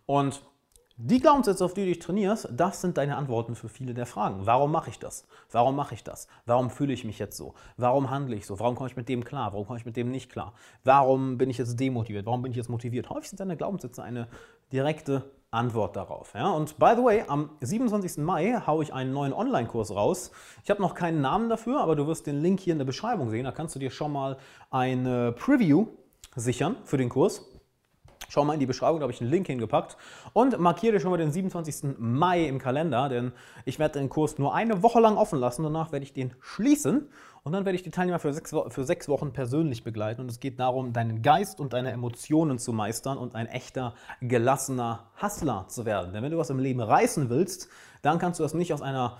[0.05, 0.41] Und
[1.05, 4.45] die Glaubenssätze, auf die du dich trainierst, das sind deine Antworten für viele der Fragen.
[4.45, 5.27] Warum mache ich das?
[5.51, 6.29] Warum mache ich das?
[6.45, 7.55] Warum fühle ich mich jetzt so?
[7.75, 8.57] Warum handle ich so?
[8.57, 9.51] Warum komme ich mit dem klar?
[9.51, 10.53] Warum komme ich mit dem nicht klar?
[10.85, 12.25] Warum bin ich jetzt demotiviert?
[12.25, 13.09] Warum bin ich jetzt motiviert?
[13.09, 14.29] Häufig sind deine Glaubenssätze eine
[14.71, 16.33] direkte Antwort darauf.
[16.35, 16.51] Ja?
[16.51, 18.23] Und by the way, am 27.
[18.23, 20.31] Mai haue ich einen neuen Online-Kurs raus.
[20.63, 23.29] Ich habe noch keinen Namen dafür, aber du wirst den Link hier in der Beschreibung
[23.29, 23.43] sehen.
[23.43, 24.37] Da kannst du dir schon mal
[24.71, 25.87] eine Preview
[26.37, 27.45] sichern für den Kurs.
[28.29, 29.97] Schau mal in die Beschreibung, da habe ich einen Link hingepackt.
[30.33, 31.97] Und markiere schon mal den 27.
[31.97, 33.31] Mai im Kalender, denn
[33.65, 35.63] ich werde den Kurs nur eine Woche lang offen lassen.
[35.63, 37.09] Danach werde ich den schließen
[37.43, 40.21] und dann werde ich die Teilnehmer für sechs, für sechs Wochen persönlich begleiten.
[40.21, 45.07] Und es geht darum, deinen Geist und deine Emotionen zu meistern und ein echter, gelassener
[45.21, 46.13] Hustler zu werden.
[46.13, 47.67] Denn wenn du was im Leben reißen willst,
[48.01, 49.17] dann kannst du das nicht aus einer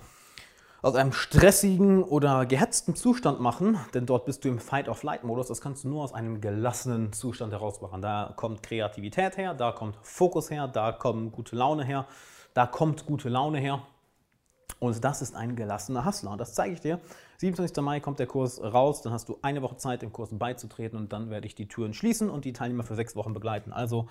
[0.84, 5.48] aus einem stressigen oder gehetzten Zustand machen, denn dort bist du im Fight-of-Flight-Modus.
[5.48, 8.02] Das kannst du nur aus einem gelassenen Zustand heraus machen.
[8.02, 12.06] Da kommt Kreativität her, da kommt Fokus her, da kommt gute Laune her,
[12.54, 13.82] da kommt gute Laune her.
[14.80, 16.32] Und das ist ein gelassener Hustler.
[16.32, 17.00] Und das zeige ich dir.
[17.38, 17.82] 27.
[17.82, 19.02] Mai kommt der Kurs raus.
[19.02, 21.00] Dann hast du eine Woche Zeit, dem Kurs beizutreten.
[21.00, 23.72] Und dann werde ich die Türen schließen und die Teilnehmer für sechs Wochen begleiten.
[23.72, 24.10] Also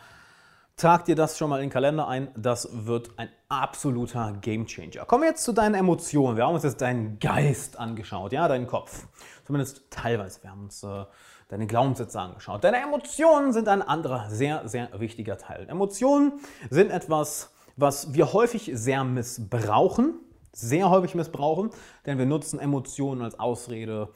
[0.76, 2.28] Trag dir das schon mal in den Kalender ein.
[2.36, 5.04] Das wird ein absoluter Gamechanger.
[5.04, 6.36] Kommen wir jetzt zu deinen Emotionen.
[6.36, 9.06] Wir haben uns jetzt deinen Geist angeschaut, ja, deinen Kopf.
[9.44, 10.42] Zumindest teilweise.
[10.42, 11.04] Wir haben uns äh,
[11.48, 12.64] deine Glaubenssätze angeschaut.
[12.64, 15.68] Deine Emotionen sind ein anderer sehr, sehr wichtiger Teil.
[15.68, 20.14] Emotionen sind etwas, was wir häufig sehr missbrauchen,
[20.52, 21.70] sehr häufig missbrauchen,
[22.06, 24.08] denn wir nutzen Emotionen als Ausrede.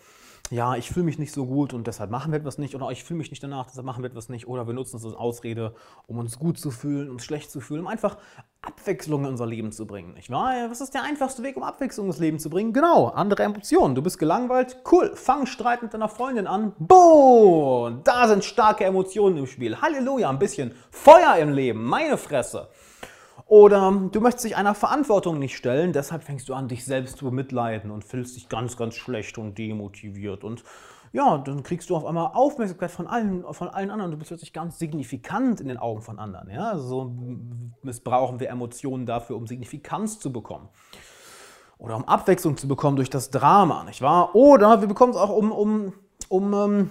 [0.50, 2.76] Ja, ich fühle mich nicht so gut und deshalb machen wir etwas nicht.
[2.76, 4.46] Oder ich fühle mich nicht danach, deshalb machen wir etwas nicht.
[4.46, 5.74] Oder wir nutzen es als Ausrede,
[6.06, 8.16] um uns gut zu fühlen, uns schlecht zu fühlen, um einfach
[8.62, 10.14] Abwechslung in unser Leben zu bringen.
[10.14, 10.70] Nicht wahr?
[10.70, 12.72] Was ist der einfachste Weg, um Abwechslung ins Leben zu bringen?
[12.72, 13.96] Genau, andere Emotionen.
[13.96, 16.72] Du bist gelangweilt, cool, fang Streit mit deiner Freundin an.
[16.78, 18.02] Boom!
[18.04, 19.80] Da sind starke Emotionen im Spiel.
[19.80, 22.68] Halleluja, ein bisschen Feuer im Leben, meine Fresse.
[23.46, 27.26] Oder du möchtest dich einer Verantwortung nicht stellen, deshalb fängst du an, dich selbst zu
[27.26, 30.42] bemitleiden und fühlst dich ganz, ganz schlecht und demotiviert.
[30.42, 30.64] Und
[31.12, 34.10] ja, dann kriegst du auf einmal Aufmerksamkeit von allen, von allen anderen.
[34.10, 36.50] Du bist plötzlich ganz signifikant in den Augen von anderen.
[36.50, 36.70] Ja?
[36.70, 37.16] Also so
[37.82, 40.68] missbrauchen wir Emotionen dafür, um Signifikanz zu bekommen.
[41.78, 44.34] Oder um Abwechslung zu bekommen durch das Drama, nicht wahr?
[44.34, 45.92] Oder wir bekommen es auch, um, um,
[46.28, 46.90] um ähm,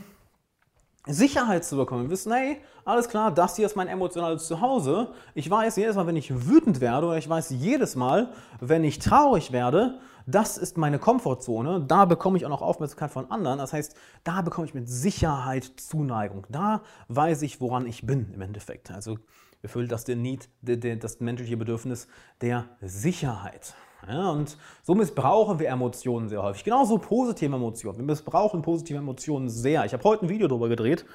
[1.07, 2.03] Sicherheit zu bekommen.
[2.03, 5.09] Wir wissen, hey, alles klar, das hier ist mein emotionales Zuhause.
[5.33, 8.99] Ich weiß jedes Mal, wenn ich wütend werde, oder ich weiß jedes Mal, wenn ich
[8.99, 11.81] traurig werde, das ist meine Komfortzone.
[11.87, 13.59] Da bekomme ich auch noch Aufmerksamkeit von anderen.
[13.59, 16.47] Das heißt, da bekomme ich mit Sicherheit Zuneigung.
[16.49, 18.89] Da weiß ich, woran ich bin im Endeffekt.
[18.89, 19.19] Also
[19.61, 22.07] erfüllt das den Need, das menschliche Bedürfnis
[22.41, 23.75] der Sicherheit.
[24.09, 26.63] Und so missbrauchen wir Emotionen sehr häufig.
[26.63, 27.97] Genauso positive Emotionen.
[27.97, 29.85] Wir missbrauchen positive Emotionen sehr.
[29.85, 31.05] Ich habe heute ein Video darüber gedreht,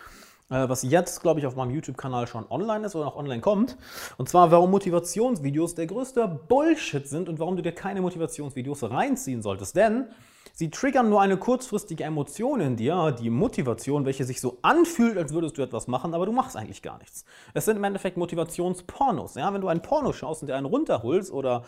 [0.51, 3.77] äh, was jetzt, glaube ich, auf meinem YouTube-Kanal schon online ist oder noch online kommt.
[4.19, 9.43] Und zwar, warum Motivationsvideos der größte Bullshit sind und warum du dir keine Motivationsvideos reinziehen
[9.43, 9.77] solltest.
[9.77, 10.07] Denn
[10.53, 15.33] sie triggern nur eine kurzfristige Emotion in dir, die Motivation, welche sich so anfühlt, als
[15.33, 17.25] würdest du etwas machen, aber du machst eigentlich gar nichts.
[17.55, 19.35] Es sind im Endeffekt Motivationspornos.
[19.35, 19.53] Ja?
[19.53, 21.65] Wenn du einen Porno schaust und dir einen runterholst oder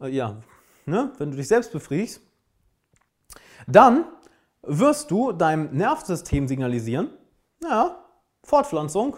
[0.00, 0.36] äh, ja,
[0.86, 1.12] ne?
[1.18, 2.20] wenn du dich selbst befriedigst,
[3.66, 4.04] dann
[4.62, 7.10] wirst du deinem Nervensystem signalisieren,
[7.62, 8.04] ja,
[8.44, 9.16] Fortpflanzung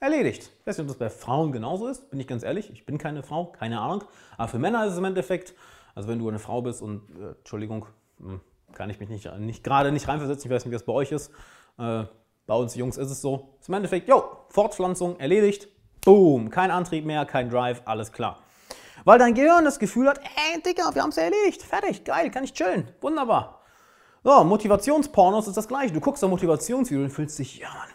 [0.00, 0.50] erledigt.
[0.60, 2.70] Ich weiß nicht, ob das bei Frauen genauso ist, bin ich ganz ehrlich.
[2.70, 4.04] Ich bin keine Frau, keine Ahnung.
[4.36, 5.54] Aber für Männer ist es im Endeffekt,
[5.94, 7.86] also wenn du eine Frau bist und, äh, Entschuldigung,
[8.72, 11.12] kann ich mich nicht, nicht gerade nicht reinversetzen, ich weiß nicht, wie das bei euch
[11.12, 11.30] ist.
[11.78, 12.04] Äh,
[12.46, 13.56] bei uns Jungs ist es so.
[13.60, 15.68] Ist im Endeffekt, jo, Fortpflanzung erledigt,
[16.04, 18.38] boom, kein Antrieb mehr, kein Drive, alles klar.
[19.04, 22.44] Weil dein Gehirn das Gefühl hat, ey, Digga, wir haben es erledigt, fertig, geil, kann
[22.44, 23.60] ich chillen, wunderbar.
[24.22, 25.94] So, Motivationspornos ist das gleiche.
[25.94, 27.88] Du guckst ein Motivationsvideo und fühlst dich, ja, Mann,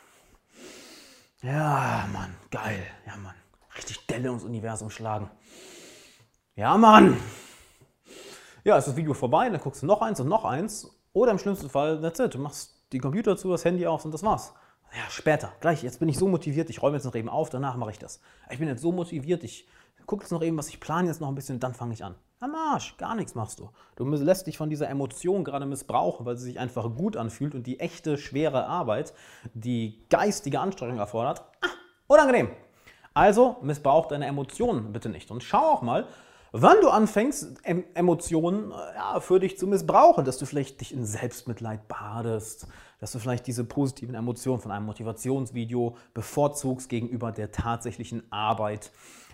[1.45, 2.83] ja, Mann, geil.
[3.05, 3.35] Ja, Mann.
[3.77, 5.29] Richtig Delle ums Universum schlagen.
[6.55, 7.17] Ja, Mann.
[8.65, 10.89] Ja, ist das Video vorbei, dann guckst du noch eins und noch eins.
[11.13, 12.33] Oder im schlimmsten Fall, that's it.
[12.33, 14.55] Du machst die Computer zu, das Handy aus und das war's.
[14.91, 15.83] Ja, später, gleich.
[15.83, 18.21] Jetzt bin ich so motiviert, ich räume jetzt noch eben auf, danach mache ich das.
[18.49, 19.67] Ich bin jetzt so motiviert, ich
[20.07, 22.15] gucke jetzt noch eben, was ich plane jetzt noch ein bisschen, dann fange ich an.
[22.39, 23.69] Am Arsch, gar nichts machst du.
[23.97, 27.67] Du lässt dich von dieser Emotion gerade missbrauchen, weil sie sich einfach gut anfühlt und
[27.67, 29.13] die echte, schwere Arbeit,
[29.53, 31.67] die geistige Anstrengung erfordert, ah,
[32.07, 32.49] unangenehm.
[33.13, 35.29] Also missbrauch deine Emotionen bitte nicht.
[35.29, 36.07] Und schau auch mal,
[36.61, 37.59] wann du anfängst,
[37.93, 42.67] Emotionen äh, ja, für dich zu missbrauchen, dass du vielleicht dich in Selbstmitleid badest,
[42.99, 48.91] dass du vielleicht diese positiven Emotionen von einem Motivationsvideo bevorzugst gegenüber der tatsächlichen Arbeit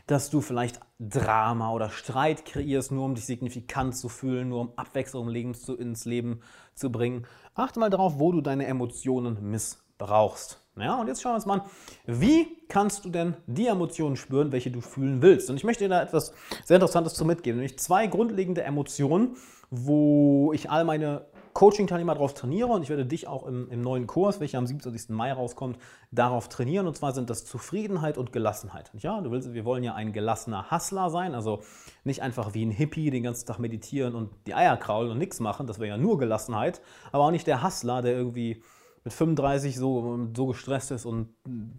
[0.08, 4.74] dass du vielleicht Drama oder Streit kreierst, nur um dich signifikant zu fühlen, nur um
[4.76, 6.42] Abwechslung ins Leben
[6.76, 7.26] zu bringen.
[7.56, 10.61] Achte mal darauf, wo du deine Emotionen missbrauchst.
[10.78, 11.62] Ja, und jetzt schauen wir uns mal an,
[12.06, 15.50] wie kannst du denn die Emotionen spüren, welche du fühlen willst?
[15.50, 19.36] Und ich möchte dir da etwas sehr Interessantes zu mitgeben, nämlich zwei grundlegende Emotionen,
[19.70, 24.08] wo ich all meine Coaching-Teilnehmer darauf trainiere und ich werde dich auch im, im, neuen
[24.08, 25.10] Kurs, welcher am 27.
[25.10, 25.78] Mai rauskommt,
[26.12, 26.88] darauf trainieren.
[26.88, 28.92] Und zwar sind das Zufriedenheit und Gelassenheit.
[28.98, 31.62] Ja, du willst, wir wollen ja ein gelassener Hustler sein, also
[32.06, 35.40] nicht einfach wie ein Hippie den ganzen Tag meditieren und die Eier kraulen und nichts
[35.40, 36.82] machen, das wäre ja nur Gelassenheit,
[37.12, 38.64] aber auch nicht der Hustler, der irgendwie
[39.04, 41.30] mit 35 so, so gestresst ist und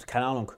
[0.07, 0.53] keine Ahnung,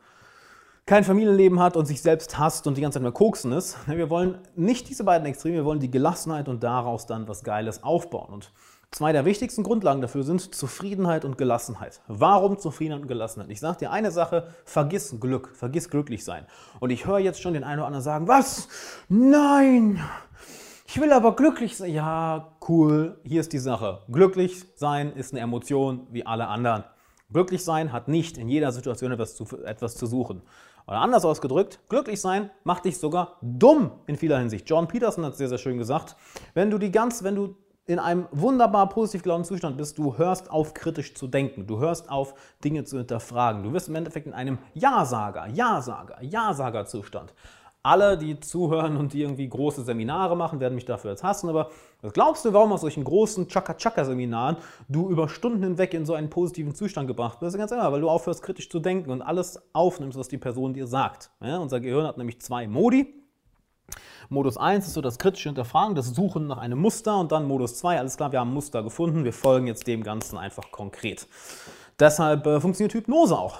[0.86, 3.76] kein Familienleben hat und sich selbst hasst und die ganze Zeit nur koksen ist.
[3.86, 7.82] Wir wollen nicht diese beiden Extreme, wir wollen die Gelassenheit und daraus dann was Geiles
[7.82, 8.32] aufbauen.
[8.32, 8.52] Und
[8.94, 12.00] Zwei der wichtigsten Grundlagen dafür sind Zufriedenheit und Gelassenheit.
[12.06, 13.50] Warum Zufriedenheit und Gelassenheit?
[13.50, 16.46] Ich sage dir eine Sache, vergiss Glück, vergiss glücklich sein.
[16.78, 18.68] Und ich höre jetzt schon den einen oder anderen sagen, was?
[19.08, 20.00] Nein,
[20.94, 21.92] ich will aber glücklich sein.
[21.92, 24.02] Ja, cool, hier ist die Sache.
[24.12, 26.84] Glücklich sein ist eine Emotion wie alle anderen.
[27.32, 30.42] Glücklich sein hat nicht in jeder Situation etwas zu, etwas zu suchen.
[30.86, 34.70] Oder anders ausgedrückt, glücklich sein macht dich sogar dumm in vieler Hinsicht.
[34.70, 36.14] John Peterson hat es sehr, sehr schön gesagt.
[36.54, 40.48] Wenn du die ganz, wenn du in einem wunderbar positiv gelaunten Zustand bist, du hörst
[40.48, 43.64] auf, kritisch zu denken, du hörst auf, Dinge zu hinterfragen.
[43.64, 47.34] Du wirst im Endeffekt in einem Ja-Sager, Ja-Sager, Ja-Sager-Zustand.
[47.84, 51.68] Alle, die zuhören und die irgendwie große Seminare machen, werden mich dafür jetzt hassen, aber
[52.00, 54.56] was glaubst du, warum aus solchen großen Chaka-Chaka-Seminaren
[54.88, 57.58] du über Stunden hinweg in so einen positiven Zustand gebracht bist?
[57.58, 60.86] Ganz einfach, weil du aufhörst, kritisch zu denken und alles aufnimmst, was die Person dir
[60.86, 61.30] sagt.
[61.42, 63.22] Ja, unser Gehirn hat nämlich zwei Modi.
[64.30, 67.76] Modus 1 ist so das kritische Hinterfragen, das Suchen nach einem Muster und dann Modus
[67.76, 71.28] 2, alles klar, wir haben ein Muster gefunden, wir folgen jetzt dem Ganzen einfach konkret.
[71.98, 73.58] Deshalb äh, funktioniert Hypnose auch.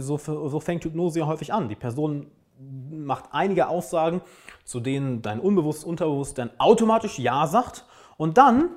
[0.00, 1.68] So, so fängt Hypnose ja häufig an.
[1.68, 2.28] Die Person
[2.58, 4.20] macht einige Aussagen,
[4.64, 7.84] zu denen dein Unbewusst, Unterbewusstsein automatisch Ja sagt
[8.16, 8.70] und dann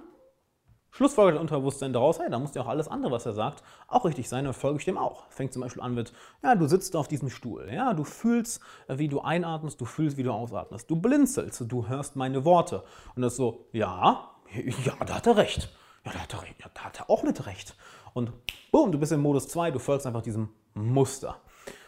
[0.91, 4.05] schlussfolgert dein Unterbewusstsein daraus, hey, dann muss ja auch alles andere, was er sagt, auch
[4.05, 5.23] richtig sein, dann folge ich dem auch.
[5.29, 6.13] Fängt zum Beispiel an mit,
[6.43, 10.23] ja, du sitzt auf diesem Stuhl, ja, du fühlst, wie du einatmest, du fühlst, wie
[10.23, 12.83] du ausatmest, du blinzelst, du hörst meine Worte.
[13.15, 15.69] Und das ist so, ja, ja, da hat er recht.
[16.05, 17.75] Ja, da hat er, ja, da hat er auch mit recht.
[18.13, 18.33] Und
[18.71, 21.37] boom, du bist im Modus 2, du folgst einfach diesem Muster.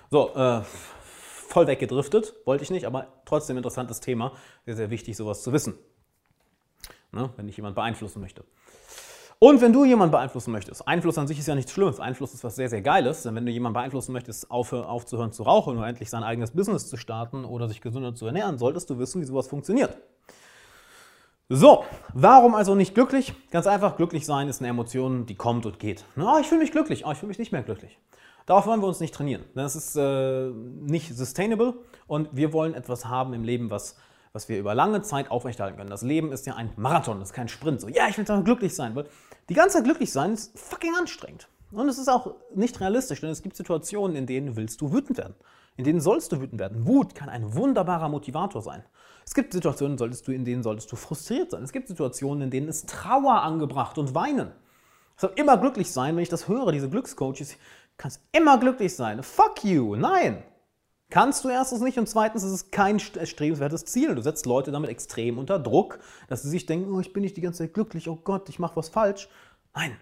[0.09, 0.61] So, äh,
[1.53, 4.33] voll weggedriftet, wollte ich nicht, aber trotzdem interessantes Thema.
[4.65, 5.75] Sehr, sehr wichtig, sowas zu wissen,
[7.11, 8.43] ne, wenn ich jemand beeinflussen möchte.
[9.39, 12.43] Und wenn du jemanden beeinflussen möchtest, Einfluss an sich ist ja nichts Schlimmes, Einfluss ist
[12.43, 15.87] was sehr, sehr Geiles, denn wenn du jemanden beeinflussen möchtest, aufhören, aufzuhören zu rauchen oder
[15.87, 19.25] endlich sein eigenes Business zu starten oder sich gesünder zu ernähren, solltest du wissen, wie
[19.25, 19.97] sowas funktioniert.
[21.49, 23.33] So, warum also nicht glücklich?
[23.51, 26.05] Ganz einfach, glücklich sein ist eine Emotion, die kommt und geht.
[26.17, 27.99] oh, ich fühle mich glücklich, oh, ich fühle mich nicht mehr glücklich.
[28.45, 29.43] Darauf wollen wir uns nicht trainieren.
[29.55, 31.75] Das ist äh, nicht sustainable
[32.07, 33.95] und wir wollen etwas haben im Leben, was
[34.33, 35.91] was wir über lange Zeit aufrechterhalten können.
[35.91, 37.79] Das Leben ist ja ein Marathon, das ist kein Sprint.
[37.79, 39.05] So, ja, ich will glücklich sein, weil
[39.47, 41.47] die ganze Zeit glücklich sein ist fucking anstrengend.
[41.71, 45.17] Und es ist auch nicht realistisch, denn es gibt Situationen, in denen willst du wütend
[45.17, 45.35] werden.
[45.75, 46.87] In denen sollst du wütend werden.
[46.87, 48.83] Wut kann ein wunderbarer Motivator sein.
[49.25, 51.63] Es gibt Situationen, solltest du, in denen solltest du frustriert sein.
[51.63, 54.51] Es gibt Situationen, in denen ist Trauer angebracht und Weinen.
[55.15, 57.57] Ich soll immer glücklich sein, wenn ich das höre, diese Glückscoaches.
[57.97, 59.23] Kannst immer glücklich sein.
[59.23, 59.95] Fuck you.
[59.95, 60.43] Nein.
[61.09, 64.15] Kannst du erstens nicht und zweitens ist es kein erstrebenswertes Ziel.
[64.15, 67.37] Du setzt Leute damit extrem unter Druck, dass sie sich denken, oh, ich bin nicht
[67.37, 69.29] die ganze Zeit glücklich, oh Gott, ich mache was falsch.
[69.75, 69.95] Nein.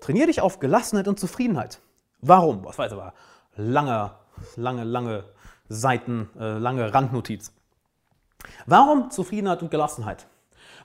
[0.00, 1.80] Trainier dich auf Gelassenheit und Zufriedenheit.
[2.22, 2.64] Warum?
[2.64, 3.12] Was weiß aber
[3.54, 4.12] lange,
[4.56, 5.24] lange, lange
[5.68, 7.52] Seiten, äh, lange Randnotiz.
[8.66, 10.26] Warum Zufriedenheit und Gelassenheit?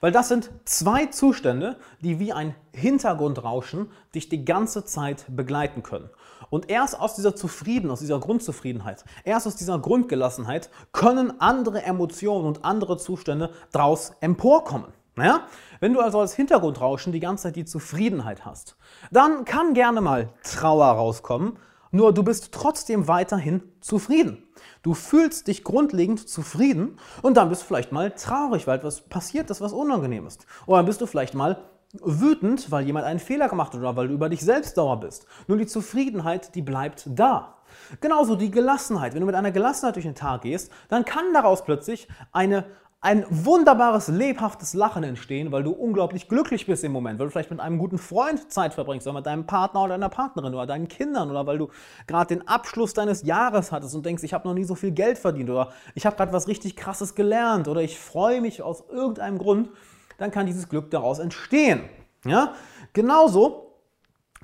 [0.05, 6.11] Weil das sind zwei Zustände, die wie ein Hintergrundrauschen dich die ganze Zeit begleiten können.
[6.51, 12.45] Und erst aus dieser Zufriedenheit, aus dieser Grundzufriedenheit, erst aus dieser Grundgelassenheit können andere Emotionen
[12.45, 14.93] und andere Zustände daraus emporkommen.
[15.15, 15.47] Naja?
[15.79, 18.77] Wenn du also als Hintergrundrauschen die ganze Zeit die Zufriedenheit hast,
[19.09, 21.57] dann kann gerne mal Trauer rauskommen,
[21.89, 24.43] nur du bist trotzdem weiterhin zufrieden.
[24.85, 29.49] Du fühlst dich grundlegend zufrieden und dann bist du vielleicht mal traurig, weil etwas passiert
[29.49, 30.45] ist, was unangenehm ist.
[30.67, 31.57] Oder dann bist du vielleicht mal
[32.03, 35.25] wütend, weil jemand einen Fehler gemacht hat oder weil du über dich selbst sauer bist.
[35.47, 37.55] Nur die Zufriedenheit, die bleibt da.
[37.99, 39.15] Genauso die Gelassenheit.
[39.15, 42.65] Wenn du mit einer Gelassenheit durch den Tag gehst, dann kann daraus plötzlich eine
[43.05, 47.51] ein wunderbares, lebhaftes Lachen entstehen, weil du unglaublich glücklich bist im Moment, weil du vielleicht
[47.51, 50.87] mit einem guten Freund Zeit verbringst oder mit deinem Partner oder deiner Partnerin oder deinen
[50.87, 51.69] Kindern oder weil du
[52.07, 55.19] gerade den Abschluss deines Jahres hattest und denkst, ich habe noch nie so viel Geld
[55.19, 59.37] verdient oder ich habe gerade was richtig Krasses gelernt oder ich freue mich aus irgendeinem
[59.37, 59.69] Grund,
[60.17, 61.81] dann kann dieses Glück daraus entstehen.
[62.25, 62.53] Ja?
[62.93, 63.75] Genauso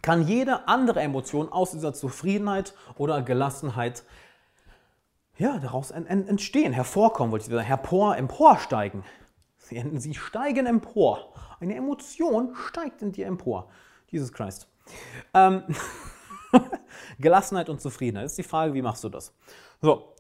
[0.04, 4.04] kann jede andere Emotion aus dieser Zufriedenheit oder Gelassenheit
[5.38, 9.04] ja, daraus entstehen, hervorkommen, wollte ich sagen, hervor, emporsteigen.
[9.60, 11.34] Sie, steigen empor.
[11.60, 13.70] Eine Emotion steigt in dir empor.
[14.08, 14.68] Jesus Christ.
[15.34, 15.64] Ähm,
[17.20, 18.26] Gelassenheit und Zufriedenheit.
[18.26, 19.34] Ist die Frage, wie machst du das?
[19.82, 20.14] So,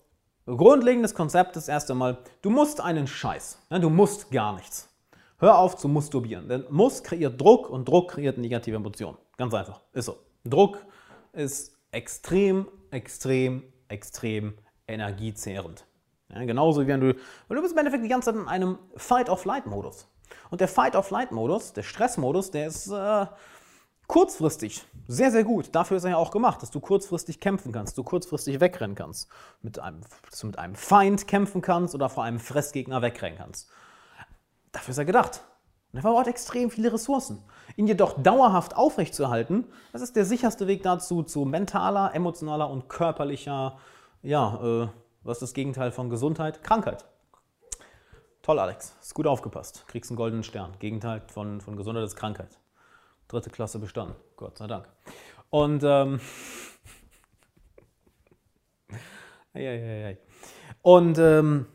[0.45, 3.60] grundlegendes Konzept ist erst einmal, du musst einen Scheiß.
[3.69, 4.89] Ja, du musst gar nichts.
[5.39, 6.47] Hör auf zu masturbieren.
[6.47, 9.17] Denn Muss kreiert Druck und Druck kreiert negative Emotionen.
[9.38, 9.82] Ganz einfach.
[9.91, 10.17] Ist so.
[10.45, 10.86] Druck
[11.34, 14.54] ist extrem, extrem, extrem
[14.91, 15.86] energiezehrend.
[16.30, 17.15] Ja, genauso wie wenn du,
[17.47, 20.08] weil du bist im Endeffekt die ganze Zeit in einem Fight-of-Flight-Modus.
[20.49, 23.25] Und der Fight-of-Flight-Modus, der Stressmodus, der ist äh,
[24.08, 25.69] kurzfristig sehr, sehr gut.
[25.73, 29.30] Dafür ist er ja auch gemacht, dass du kurzfristig kämpfen kannst, du kurzfristig wegrennen kannst.
[29.62, 33.69] Mit einem, dass du mit einem Feind kämpfen kannst oder vor einem Fressgegner wegrennen kannst.
[34.71, 35.43] Dafür ist er gedacht.
[35.91, 37.43] Und er verbraucht extrem viele Ressourcen.
[37.75, 43.77] Ihn jedoch dauerhaft aufrechtzuerhalten, das ist der sicherste Weg dazu, zu mentaler, emotionaler und körperlicher
[44.23, 44.88] ja, äh,
[45.23, 46.63] was ist das Gegenteil von Gesundheit?
[46.63, 47.05] Krankheit.
[48.41, 48.95] Toll, Alex.
[49.01, 49.86] Ist gut aufgepasst.
[49.88, 50.73] Kriegst einen goldenen Stern.
[50.79, 52.60] Gegenteil von, von Gesundheit ist Krankheit.
[53.27, 54.15] Dritte Klasse bestanden.
[54.36, 54.88] Gott sei Dank.
[55.49, 56.19] Und, ähm,
[60.81, 61.67] und ähm,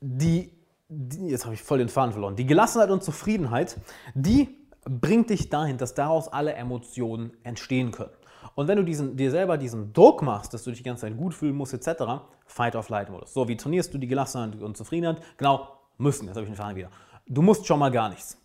[0.00, 0.52] die,
[0.88, 2.36] die, jetzt habe ich voll den Faden verloren.
[2.36, 3.80] Die Gelassenheit und Zufriedenheit,
[4.14, 8.12] die bringt dich dahin, dass daraus alle Emotionen entstehen können.
[8.54, 11.16] Und wenn du diesen, dir selber diesen Druck machst, dass du dich die ganze Zeit
[11.16, 13.32] gut fühlen musst, etc., Fight-of-Flight-Modus.
[13.32, 15.22] So, wie trainierst du die Gelassenheit und Zufriedenheit?
[15.36, 16.90] Genau, müssen, jetzt habe ich den Faden wieder.
[17.26, 18.36] Du musst schon mal gar nichts.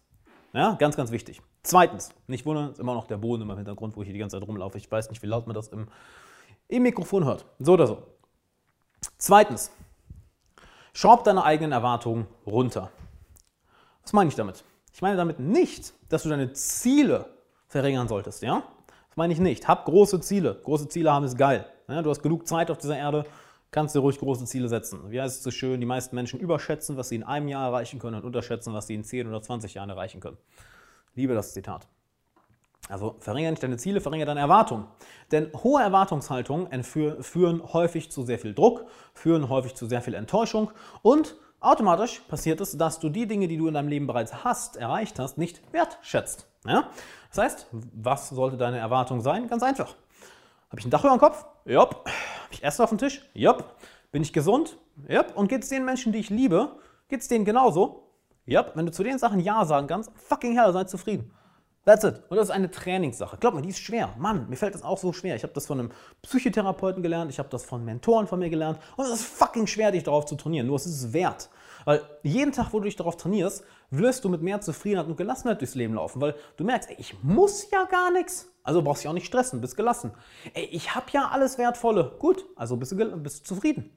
[0.53, 1.41] Ja, ganz, ganz wichtig.
[1.63, 4.39] Zweitens, nicht wundern, ist immer noch der Boden im Hintergrund, wo ich hier die ganze
[4.39, 4.77] Zeit rumlaufe.
[4.77, 5.87] Ich weiß nicht, wie laut man das im,
[6.67, 7.45] im Mikrofon hört.
[7.59, 8.03] So oder so.
[9.17, 9.71] Zweitens,
[10.95, 12.89] Schraub deine eigenen Erwartungen runter.
[14.03, 14.63] Was meine ich damit?
[14.93, 17.25] Ich meine damit nicht, dass du deine Ziele
[17.67, 18.63] verringern solltest, ja?
[19.15, 19.69] Das meine ich nicht.
[19.69, 20.59] Hab große Ziele.
[20.61, 21.65] Große Ziele haben ist geil.
[21.87, 23.23] Du hast genug Zeit auf dieser Erde,
[23.71, 25.09] kannst dir ruhig große Ziele setzen.
[25.09, 27.97] Wie heißt es so schön, die meisten Menschen überschätzen, was sie in einem Jahr erreichen
[27.97, 30.35] können und unterschätzen, was sie in 10 oder 20 Jahren erreichen können.
[31.13, 31.87] Liebe das Zitat.
[32.89, 34.85] Also verringere nicht deine Ziele, verringere deine Erwartungen.
[35.31, 40.71] Denn hohe Erwartungshaltungen führen häufig zu sehr viel Druck, führen häufig zu sehr viel Enttäuschung
[41.03, 44.75] und automatisch passiert es, dass du die Dinge, die du in deinem Leben bereits hast,
[44.75, 46.49] erreicht hast, nicht wertschätzt.
[46.67, 46.89] Ja?
[47.35, 49.49] Das heißt, was sollte deine Erwartung sein?
[49.49, 49.93] Ganz einfach.
[50.69, 51.45] Habe ich ein Dach über dem Kopf?
[51.65, 52.05] Jopp.
[52.05, 53.29] Habe ich Essen auf dem Tisch?
[53.33, 53.75] Jopp.
[54.13, 54.77] Bin ich gesund?
[55.09, 55.35] Jopp.
[55.35, 56.77] Und geht es den Menschen, die ich liebe,
[57.09, 58.13] geht es denen genauso?
[58.45, 58.71] Jopp.
[58.75, 61.29] Wenn du zu den Sachen Ja sagen kannst, fucking hell, sei zufrieden.
[61.83, 62.21] That's it.
[62.29, 63.35] Und das ist eine Trainingssache.
[63.37, 64.15] Glaub mir, die ist schwer.
[64.17, 65.35] Mann, mir fällt das auch so schwer.
[65.35, 68.79] Ich habe das von einem Psychotherapeuten gelernt, ich habe das von Mentoren von mir gelernt.
[68.95, 70.67] Und es ist fucking schwer, dich darauf zu trainieren.
[70.67, 71.49] Nur es ist wert.
[71.85, 75.61] Weil jeden Tag, wo du dich darauf trainierst, wirst du mit mehr Zufriedenheit und Gelassenheit
[75.61, 76.19] durchs Leben laufen.
[76.19, 78.51] Weil du merkst, ey, ich muss ja gar nichts.
[78.63, 80.11] Also brauchst du dich auch nicht stressen, bist gelassen.
[80.53, 82.15] Ey, ich habe ja alles Wertvolle.
[82.19, 83.91] Gut, also bist du, bist du zufrieden.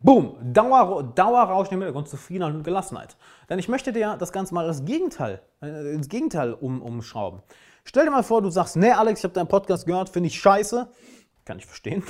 [0.00, 3.16] Boom, Dauer, Dauerrauschen im Hintergrund, Zufriedenheit und Gelassenheit.
[3.48, 7.42] Denn ich möchte dir das Ganze mal das Gegenteil, äh, ins Gegenteil um, umschrauben.
[7.84, 10.38] Stell dir mal vor, du sagst, nee Alex, ich habe deinen Podcast gehört, finde ich
[10.38, 10.88] scheiße.
[11.44, 12.04] Kann ich verstehen.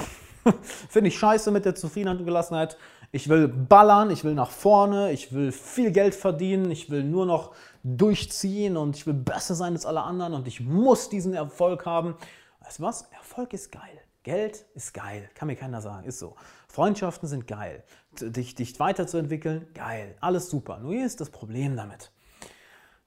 [0.89, 2.77] finde ich scheiße mit der Zufriedenheit und Gelassenheit.
[3.11, 7.25] Ich will ballern, ich will nach vorne, ich will viel Geld verdienen, ich will nur
[7.25, 11.87] noch durchziehen und ich will besser sein als alle anderen und ich muss diesen Erfolg
[11.87, 12.17] haben.
[12.61, 13.03] Weißt du was?
[13.13, 14.03] Erfolg ist geil.
[14.25, 16.37] Geld ist geil, kann mir keiner sagen, ist so.
[16.69, 17.83] Freundschaften sind geil.
[18.21, 20.17] Dich, dich weiterzuentwickeln, geil.
[20.21, 20.79] Alles super.
[20.79, 22.13] Nur hier ist das Problem damit.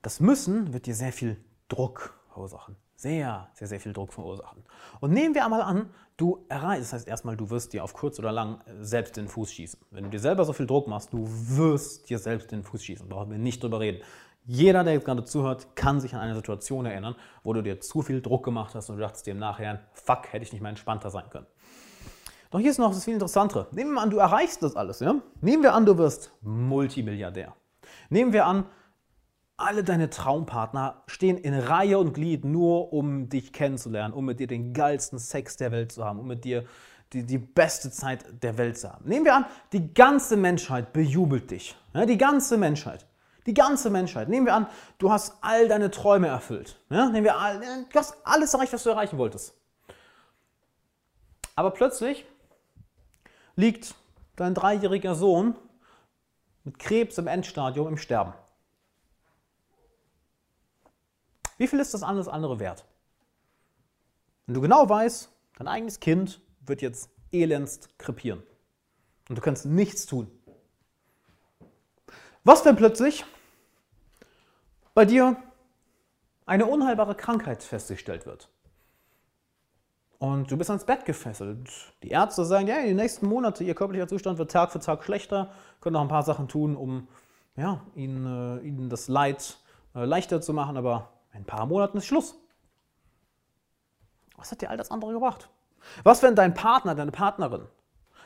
[0.02, 1.38] Das Müssen wird dir sehr viel
[1.68, 2.76] Druck verursachen.
[3.02, 4.64] Sehr, sehr, sehr viel Druck verursachen.
[5.00, 8.20] Und nehmen wir einmal an, du erreichst, das heißt erstmal, du wirst dir auf kurz
[8.20, 9.80] oder lang äh, selbst den Fuß schießen.
[9.90, 13.10] Wenn du dir selber so viel Druck machst, du wirst dir selbst den Fuß schießen.
[13.10, 14.04] Brauchen wir nicht drüber reden.
[14.46, 18.04] Jeder, der jetzt gerade zuhört, kann sich an eine Situation erinnern, wo du dir zu
[18.04, 20.70] viel Druck gemacht hast und du dachtest dir im Nachhinein, fuck, hätte ich nicht mal
[20.70, 21.48] entspannter sein können.
[22.52, 23.66] Doch hier ist noch das viel Interessantere.
[23.72, 25.00] Nehmen wir an, du erreichst das alles.
[25.00, 25.16] Ja?
[25.42, 27.56] Nehmen wir an, du wirst Multimilliardär.
[28.12, 28.68] Nehmen wir an,
[29.64, 34.48] alle deine Traumpartner stehen in Reihe und Glied nur, um dich kennenzulernen, um mit dir
[34.48, 36.66] den geilsten Sex der Welt zu haben, um mit dir
[37.14, 39.08] die, die beste Zeit der Welt zu haben.
[39.08, 41.76] Nehmen wir an, die ganze Menschheit bejubelt dich.
[41.94, 43.06] Ja, die ganze Menschheit.
[43.46, 44.30] Die ganze Menschheit.
[44.30, 46.80] Nehmen wir an, du hast all deine Träume erfüllt.
[46.90, 47.10] Ja?
[47.10, 49.56] Nehmen wir all, du hast alles erreicht, was du erreichen wolltest.
[51.56, 52.26] Aber plötzlich
[53.56, 53.96] liegt
[54.36, 55.56] dein dreijähriger Sohn
[56.64, 58.34] mit Krebs im Endstadium im Sterben.
[61.62, 62.86] Wie viel ist das alles andere wert?
[64.48, 68.42] Wenn du genau weißt, dein eigenes Kind wird jetzt elendst krepieren
[69.30, 70.32] und du kannst nichts tun.
[72.44, 73.26] Was, wenn plötzlich
[74.96, 75.36] bei dir
[76.48, 78.50] eine unheilbare Krankheit festgestellt wird?
[80.18, 81.70] Und du bist ans Bett gefesselt.
[82.02, 85.04] Die Ärzte sagen, ja, in den nächsten Monaten, ihr körperlicher Zustand wird Tag für Tag
[85.04, 87.08] schlechter, können noch ein paar Sachen tun, um
[87.56, 89.60] ja, ihnen, äh, ihnen das Leid
[89.94, 92.36] äh, leichter zu machen, aber in ein paar Monaten ist Schluss.
[94.38, 95.50] Was hat dir all das andere gebracht?
[96.04, 97.68] Was, wenn dein Partner, deine Partnerin,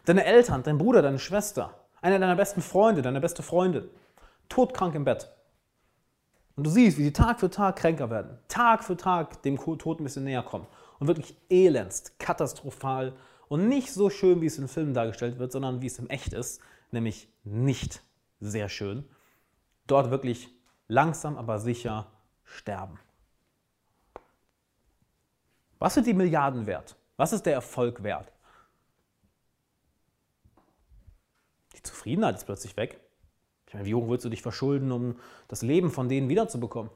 [0.05, 3.89] deine Eltern, dein Bruder, deine Schwester, einer deiner besten Freunde, deine beste Freundin,
[4.49, 5.31] todkrank im Bett.
[6.55, 9.99] Und du siehst, wie sie Tag für Tag kränker werden, Tag für Tag dem Tod
[9.99, 10.67] ein bisschen näher kommen
[10.99, 13.13] und wirklich elendst, katastrophal
[13.49, 16.33] und nicht so schön, wie es in Filmen dargestellt wird, sondern wie es im Echt
[16.33, 18.01] ist, nämlich nicht
[18.39, 19.05] sehr schön.
[19.87, 20.49] Dort wirklich
[20.87, 22.07] langsam, aber sicher
[22.45, 22.99] sterben.
[25.79, 26.95] Was sind die Milliarden wert?
[27.17, 28.31] Was ist der Erfolg wert?
[31.75, 32.99] Die Zufriedenheit ist plötzlich weg.
[33.67, 36.91] Ich meine, wie hoch würdest du dich verschulden, um das Leben von denen wiederzubekommen?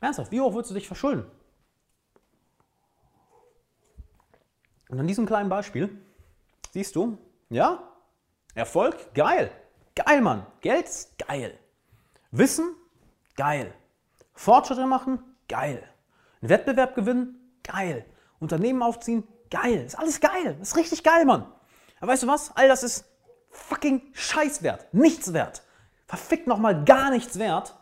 [0.00, 1.24] Ernsthaft, wie hoch würdest du dich verschulden?
[4.88, 5.88] Und an diesem kleinen Beispiel
[6.72, 7.16] siehst du,
[7.48, 7.88] ja,
[8.54, 9.50] Erfolg, geil.
[9.94, 10.46] Geil, Mann.
[10.60, 11.58] Geld, geil.
[12.30, 12.74] Wissen,
[13.36, 13.72] geil.
[14.34, 15.82] Fortschritte machen, geil.
[16.40, 18.04] Einen Wettbewerb gewinnen, geil.
[18.40, 19.84] Unternehmen aufziehen, geil.
[19.84, 20.56] Ist alles geil.
[20.60, 21.46] Ist richtig geil, Mann.
[22.00, 22.56] Aber weißt du was?
[22.56, 23.04] All das ist
[23.50, 25.62] fucking Scheißwert, nichts wert.
[26.06, 27.76] Verfickt nochmal gar nichts wert,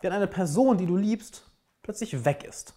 [0.00, 1.50] wenn eine Person, die du liebst,
[1.82, 2.74] plötzlich weg ist.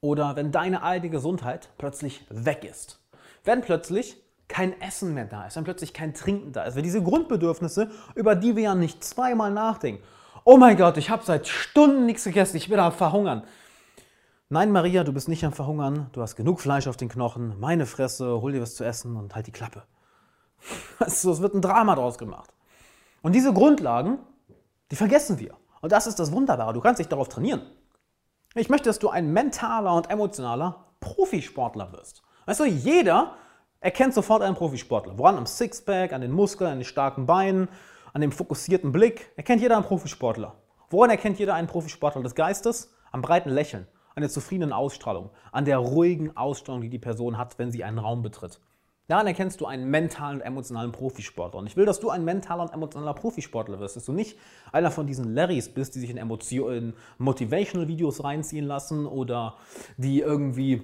[0.00, 3.00] Oder wenn deine alte Gesundheit plötzlich weg ist.
[3.44, 6.76] Wenn plötzlich kein Essen mehr da ist, wenn plötzlich kein Trinken da ist.
[6.76, 10.02] Wenn diese Grundbedürfnisse, über die wir ja nicht zweimal nachdenken.
[10.48, 13.42] Oh mein Gott, ich habe seit Stunden nichts gegessen, ich bin am Verhungern.
[14.48, 17.84] Nein, Maria, du bist nicht am Verhungern, du hast genug Fleisch auf den Knochen, meine
[17.84, 19.82] Fresse, hol dir was zu essen und halt die Klappe.
[21.00, 22.54] Also, es wird ein Drama draus gemacht.
[23.22, 24.20] Und diese Grundlagen,
[24.92, 25.56] die vergessen wir.
[25.80, 26.72] Und das ist das Wunderbare.
[26.72, 27.62] Du kannst dich darauf trainieren.
[28.54, 32.22] Ich möchte, dass du ein mentaler und emotionaler Profisportler wirst.
[32.44, 33.32] Weißt du, jeder
[33.80, 35.18] erkennt sofort einen Profisportler.
[35.18, 35.38] Woran?
[35.38, 37.68] Am Sixpack, an den Muskeln, an den starken Beinen,
[38.16, 39.30] an dem fokussierten Blick.
[39.36, 40.54] Erkennt jeder einen Profisportler.
[40.88, 42.94] Woran erkennt jeder einen Profisportler des Geistes?
[43.12, 47.58] Am breiten Lächeln, an der zufriedenen Ausstrahlung, an der ruhigen Ausstrahlung, die die Person hat,
[47.58, 48.58] wenn sie einen Raum betritt.
[49.06, 51.60] Daran erkennst du einen mentalen und emotionalen Profisportler.
[51.60, 54.38] Und ich will, dass du ein mentaler und emotionaler Profisportler wirst, dass du nicht
[54.72, 59.58] einer von diesen Larrys bist, die sich in, in Motivational-Videos reinziehen lassen oder
[59.98, 60.82] die irgendwie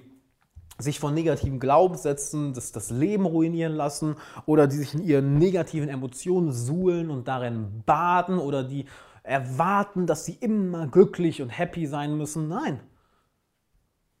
[0.77, 4.15] sich von negativen Glaubenssätzen das, das Leben ruinieren lassen
[4.45, 8.85] oder die sich in ihren negativen Emotionen suhlen und darin baden oder die
[9.21, 12.47] erwarten, dass sie immer glücklich und happy sein müssen.
[12.47, 12.81] Nein.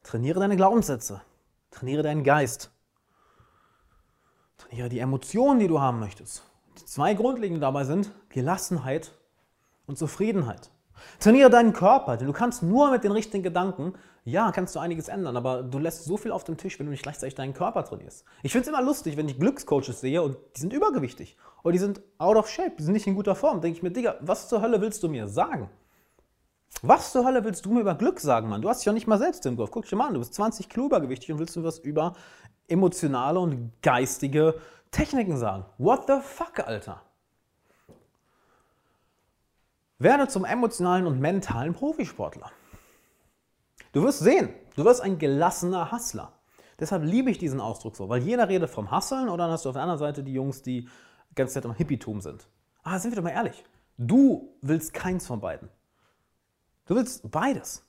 [0.03, 1.21] Trainiere deine Glaubenssätze.
[1.71, 2.71] Trainiere deinen Geist.
[4.57, 6.43] Trainiere die Emotionen, die du haben möchtest.
[6.79, 9.11] Die zwei grundlegenden dabei sind Gelassenheit
[9.85, 10.71] und Zufriedenheit.
[11.19, 13.93] Trainiere deinen Körper, denn du kannst nur mit den richtigen Gedanken,
[14.25, 16.91] ja, kannst du einiges ändern, aber du lässt so viel auf dem Tisch, wenn du
[16.91, 18.23] nicht gleichzeitig deinen Körper trainierst.
[18.41, 21.79] Ich finde es immer lustig, wenn ich Glückscoaches sehe und die sind übergewichtig oder die
[21.79, 23.59] sind out of shape, die sind nicht in guter Form.
[23.59, 25.69] Denke ich mir, Digga, was zur Hölle willst du mir sagen?
[26.81, 28.61] Was zur Hölle willst du mir über Glück sagen, Mann?
[28.61, 29.71] Du hast dich ja nicht mal selbst im Griff.
[29.71, 32.15] Guck dir mal an, du bist 20 Kilo übergewichtig und willst du was über
[32.67, 34.55] emotionale und geistige
[34.89, 35.65] Techniken sagen.
[35.77, 37.01] What the fuck, Alter?
[39.99, 42.51] Werde zum emotionalen und mentalen Profisportler.
[43.93, 46.33] Du wirst sehen, du wirst ein gelassener Hustler.
[46.79, 49.69] Deshalb liebe ich diesen Ausdruck so, weil jeder redet vom Hustlen oder dann hast du
[49.69, 50.89] auf der anderen Seite die Jungs, die
[51.35, 52.47] ganz nett am Hippietum sind.
[52.83, 53.63] Ah, sind wir doch mal ehrlich.
[53.97, 55.69] Du willst keins von beiden.
[56.85, 57.85] Du willst beides.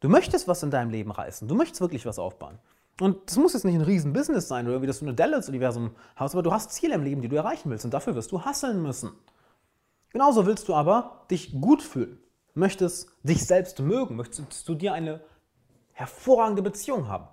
[0.00, 1.48] Du möchtest was in deinem Leben reißen.
[1.48, 2.58] Du möchtest wirklich was aufbauen.
[3.00, 6.34] Und das muss jetzt nicht ein Riesen-Business sein oder wie das du eine Dallas-Universum hast,
[6.34, 8.82] aber du hast Ziele im Leben, die du erreichen willst und dafür wirst du hasseln
[8.82, 9.10] müssen.
[10.10, 12.18] Genauso willst du aber dich gut fühlen,
[12.56, 15.20] möchtest dich selbst mögen, möchtest du dir eine
[15.92, 17.28] hervorragende Beziehung haben,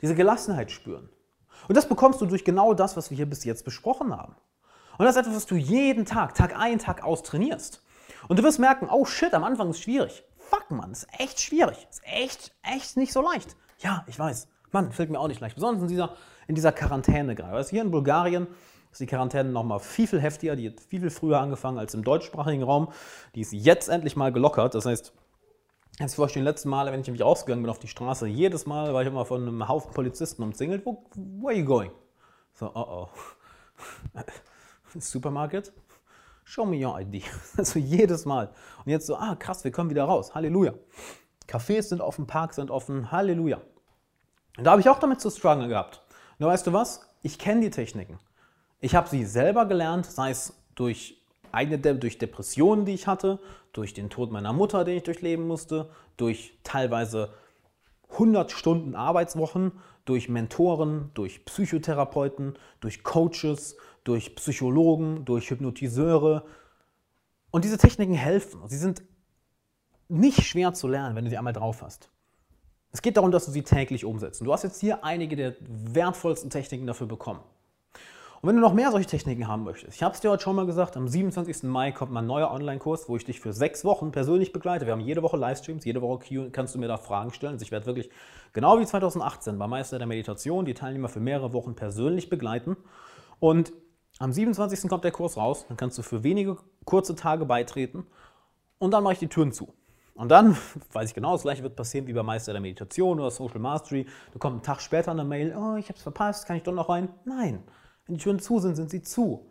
[0.00, 1.08] diese Gelassenheit spüren.
[1.68, 4.34] Und das bekommst du durch genau das, was wir hier bis jetzt besprochen haben.
[4.98, 7.82] Und das ist etwas, was du jeden Tag, Tag ein, Tag aus trainierst.
[8.28, 10.24] Und du wirst merken, oh shit, am Anfang ist schwierig.
[10.38, 11.86] Fuck, Mann, ist echt schwierig.
[11.90, 13.56] Ist echt, echt nicht so leicht.
[13.78, 14.48] Ja, ich weiß.
[14.72, 15.54] Mann, fällt mir auch nicht leicht.
[15.54, 17.54] Besonders in dieser, in dieser Quarantäne gerade.
[17.54, 18.46] Weißt, hier in Bulgarien
[18.96, 20.56] ist die Quarantäne nochmal viel, viel heftiger.
[20.56, 22.88] Die hat viel, viel früher angefangen als im deutschsprachigen Raum.
[23.34, 24.74] Die ist jetzt endlich mal gelockert.
[24.74, 25.12] Das heißt,
[25.98, 28.92] Jetzt vor den letzten Male, wenn ich nämlich rausgegangen bin auf die Straße, jedes Mal
[28.92, 30.84] war ich immer von einem Haufen Polizisten umzingelt.
[30.84, 31.90] Wo, where are you going?
[32.52, 33.08] So, oh oh.
[34.98, 35.72] Supermarket?
[36.44, 37.24] Show me your ID.
[37.56, 38.50] Also jedes Mal.
[38.84, 40.34] Und jetzt so, ah krass, wir kommen wieder raus.
[40.34, 40.74] Halleluja.
[41.48, 43.10] Cafés sind offen, Parks sind offen.
[43.10, 43.62] Halleluja.
[44.58, 46.02] Und da habe ich auch damit zu strugglen gehabt.
[46.38, 47.08] Nur weißt du was?
[47.22, 48.18] Ich kenne die Techniken.
[48.86, 51.20] Ich habe sie selber gelernt, sei es durch
[51.50, 53.40] eigene De durch Depressionen, die ich hatte,
[53.72, 57.34] durch den Tod meiner Mutter, den ich durchleben musste, durch teilweise
[58.10, 59.72] 100 Stunden Arbeitswochen,
[60.04, 66.44] durch Mentoren, durch Psychotherapeuten, durch Coaches, durch Psychologen, durch Hypnotiseure.
[67.50, 68.68] Und diese Techniken helfen.
[68.68, 69.02] Sie sind
[70.06, 72.08] nicht schwer zu lernen, wenn du sie einmal drauf hast.
[72.92, 74.42] Es geht darum, dass du sie täglich umsetzt.
[74.42, 77.40] Du hast jetzt hier einige der wertvollsten Techniken dafür bekommen.
[78.46, 80.54] Und wenn du noch mehr solche Techniken haben möchtest, ich habe es dir heute schon
[80.54, 81.64] mal gesagt, am 27.
[81.64, 84.86] Mai kommt mein neuer Online-Kurs, wo ich dich für sechs Wochen persönlich begleite.
[84.86, 87.54] Wir haben jede Woche Livestreams, jede Woche Q kannst du mir da Fragen stellen.
[87.54, 88.08] Also ich werde wirklich,
[88.52, 92.76] genau wie 2018 beim Meister der Meditation, die Teilnehmer für mehrere Wochen persönlich begleiten.
[93.40, 93.72] Und
[94.20, 94.88] am 27.
[94.88, 98.06] kommt der Kurs raus, dann kannst du für wenige kurze Tage beitreten
[98.78, 99.74] und dann mache ich die Türen zu.
[100.14, 100.56] Und dann,
[100.92, 104.06] weiß ich genau, das gleiche wird passieren wie bei Meister der Meditation oder Social Mastery.
[104.32, 106.72] Du kommst einen Tag später eine Mail, oh, ich habe es verpasst, kann ich doch
[106.72, 107.08] noch rein?
[107.24, 107.64] Nein,
[108.06, 109.50] wenn die Türen zu sind, sind sie zu.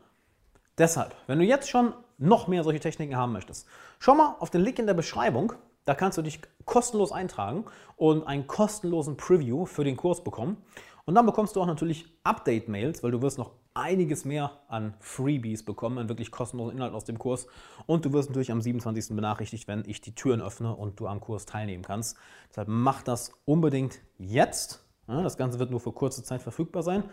[0.77, 3.67] Deshalb, wenn du jetzt schon noch mehr solche Techniken haben möchtest,
[3.99, 5.53] schau mal auf den Link in der Beschreibung.
[5.85, 10.57] Da kannst du dich kostenlos eintragen und einen kostenlosen Preview für den Kurs bekommen.
[11.05, 15.63] Und dann bekommst du auch natürlich Update-Mails, weil du wirst noch einiges mehr an Freebies
[15.63, 17.45] bekommen, an wirklich kostenlosen Inhalt aus dem Kurs.
[17.85, 19.15] Und du wirst natürlich am 27.
[19.15, 22.17] benachrichtigt, wenn ich die Türen öffne und du am Kurs teilnehmen kannst.
[22.49, 24.83] Deshalb mach das unbedingt jetzt.
[25.05, 27.03] Das Ganze wird nur für kurze Zeit verfügbar sein.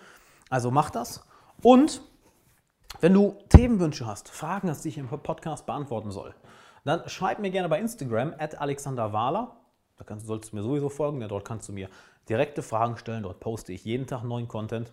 [0.49, 1.27] Also mach das.
[1.63, 2.03] Und
[3.01, 6.35] wenn du Themenwünsche hast, Fragen hast, die ich im Podcast beantworten soll,
[6.85, 9.57] dann schreib mir gerne bei Instagram at alexanderwahler.
[9.97, 11.89] Da kannst, solltest du mir sowieso folgen, denn dort kannst du mir
[12.29, 13.23] direkte Fragen stellen.
[13.23, 14.93] Dort poste ich jeden Tag neuen Content.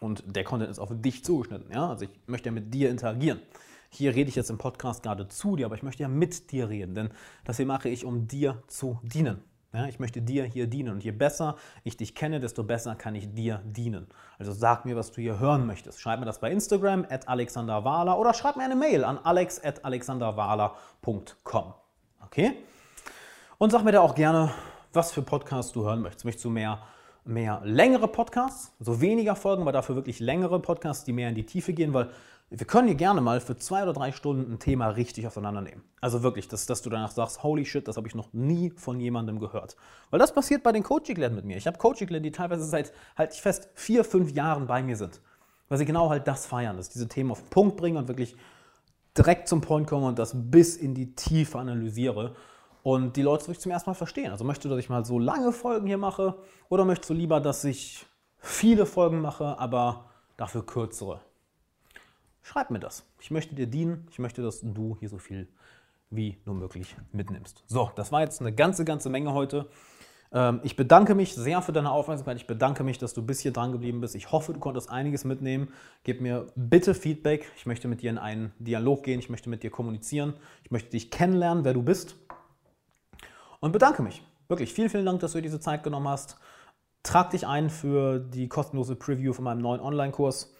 [0.00, 1.70] Und der Content ist auf dich zugeschnitten.
[1.72, 1.88] Ja?
[1.90, 3.40] Also ich möchte ja mit dir interagieren.
[3.90, 6.68] Hier rede ich jetzt im Podcast gerade zu dir, aber ich möchte ja mit dir
[6.68, 7.10] reden, denn
[7.44, 9.42] das hier mache ich, um dir zu dienen.
[9.72, 10.94] Ja, ich möchte dir hier dienen.
[10.94, 14.08] Und je besser ich dich kenne, desto besser kann ich dir dienen.
[14.38, 16.00] Also sag mir, was du hier hören möchtest.
[16.00, 19.84] Schreib mir das bei Instagram at alexanderwahler oder schreib mir eine Mail an alex at
[19.84, 21.74] alexanderwahler.com.
[22.24, 22.56] Okay?
[23.58, 24.50] Und sag mir da auch gerne,
[24.92, 26.24] was für Podcasts du hören möchtest.
[26.24, 26.82] Möchtest du mehr,
[27.24, 31.46] mehr längere Podcasts, so weniger Folgen, aber dafür wirklich längere Podcasts, die mehr in die
[31.46, 32.10] Tiefe gehen, weil
[32.52, 35.84] wir können hier gerne mal für zwei oder drei Stunden ein Thema richtig auseinandernehmen.
[36.00, 38.98] Also wirklich, dass, dass du danach sagst, holy shit, das habe ich noch nie von
[38.98, 39.76] jemandem gehört.
[40.10, 41.56] Weil das passiert bei den Coaching-Klienten mit mir.
[41.56, 45.20] Ich habe Coaching-Klienten, die teilweise seit, halte ich fest, vier, fünf Jahren bei mir sind.
[45.68, 48.36] Weil sie genau halt das feiern, dass diese Themen auf den Punkt bringen und wirklich
[49.16, 52.34] direkt zum Point kommen und das bis in die Tiefe analysiere.
[52.82, 54.32] Und die Leute wirklich zum ersten Mal verstehen.
[54.32, 56.34] Also möchtest du, dass ich mal so lange Folgen hier mache
[56.68, 58.06] oder möchtest du lieber, dass ich
[58.38, 61.20] viele Folgen mache, aber dafür kürzere?
[62.42, 63.04] Schreib mir das.
[63.20, 64.06] Ich möchte dir dienen.
[64.10, 65.48] Ich möchte, dass du hier so viel
[66.10, 67.62] wie nur möglich mitnimmst.
[67.66, 69.68] So, das war jetzt eine ganze, ganze Menge heute.
[70.32, 72.36] Ähm, ich bedanke mich sehr für deine Aufmerksamkeit.
[72.36, 74.14] Ich bedanke mich, dass du bis hier dran geblieben bist.
[74.14, 75.72] Ich hoffe, du konntest einiges mitnehmen.
[76.04, 77.50] Gib mir bitte Feedback.
[77.56, 79.20] Ich möchte mit dir in einen Dialog gehen.
[79.20, 80.34] Ich möchte mit dir kommunizieren.
[80.64, 82.16] Ich möchte dich kennenlernen, wer du bist.
[83.60, 84.22] Und bedanke mich.
[84.48, 86.38] Wirklich vielen, vielen Dank, dass du dir diese Zeit genommen hast.
[87.02, 90.54] Trag dich ein für die kostenlose Preview von meinem neuen Online-Kurs.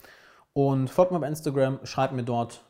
[0.53, 2.65] Und folgt mir bei Instagram, schreibt mir dort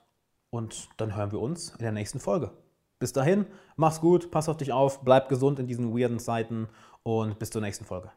[0.50, 2.50] und dann hören wir uns in der nächsten Folge.
[2.98, 6.68] Bis dahin, mach's gut, pass auf dich auf, bleib gesund in diesen weirden Zeiten
[7.02, 8.10] und bis zur nächsten Folge.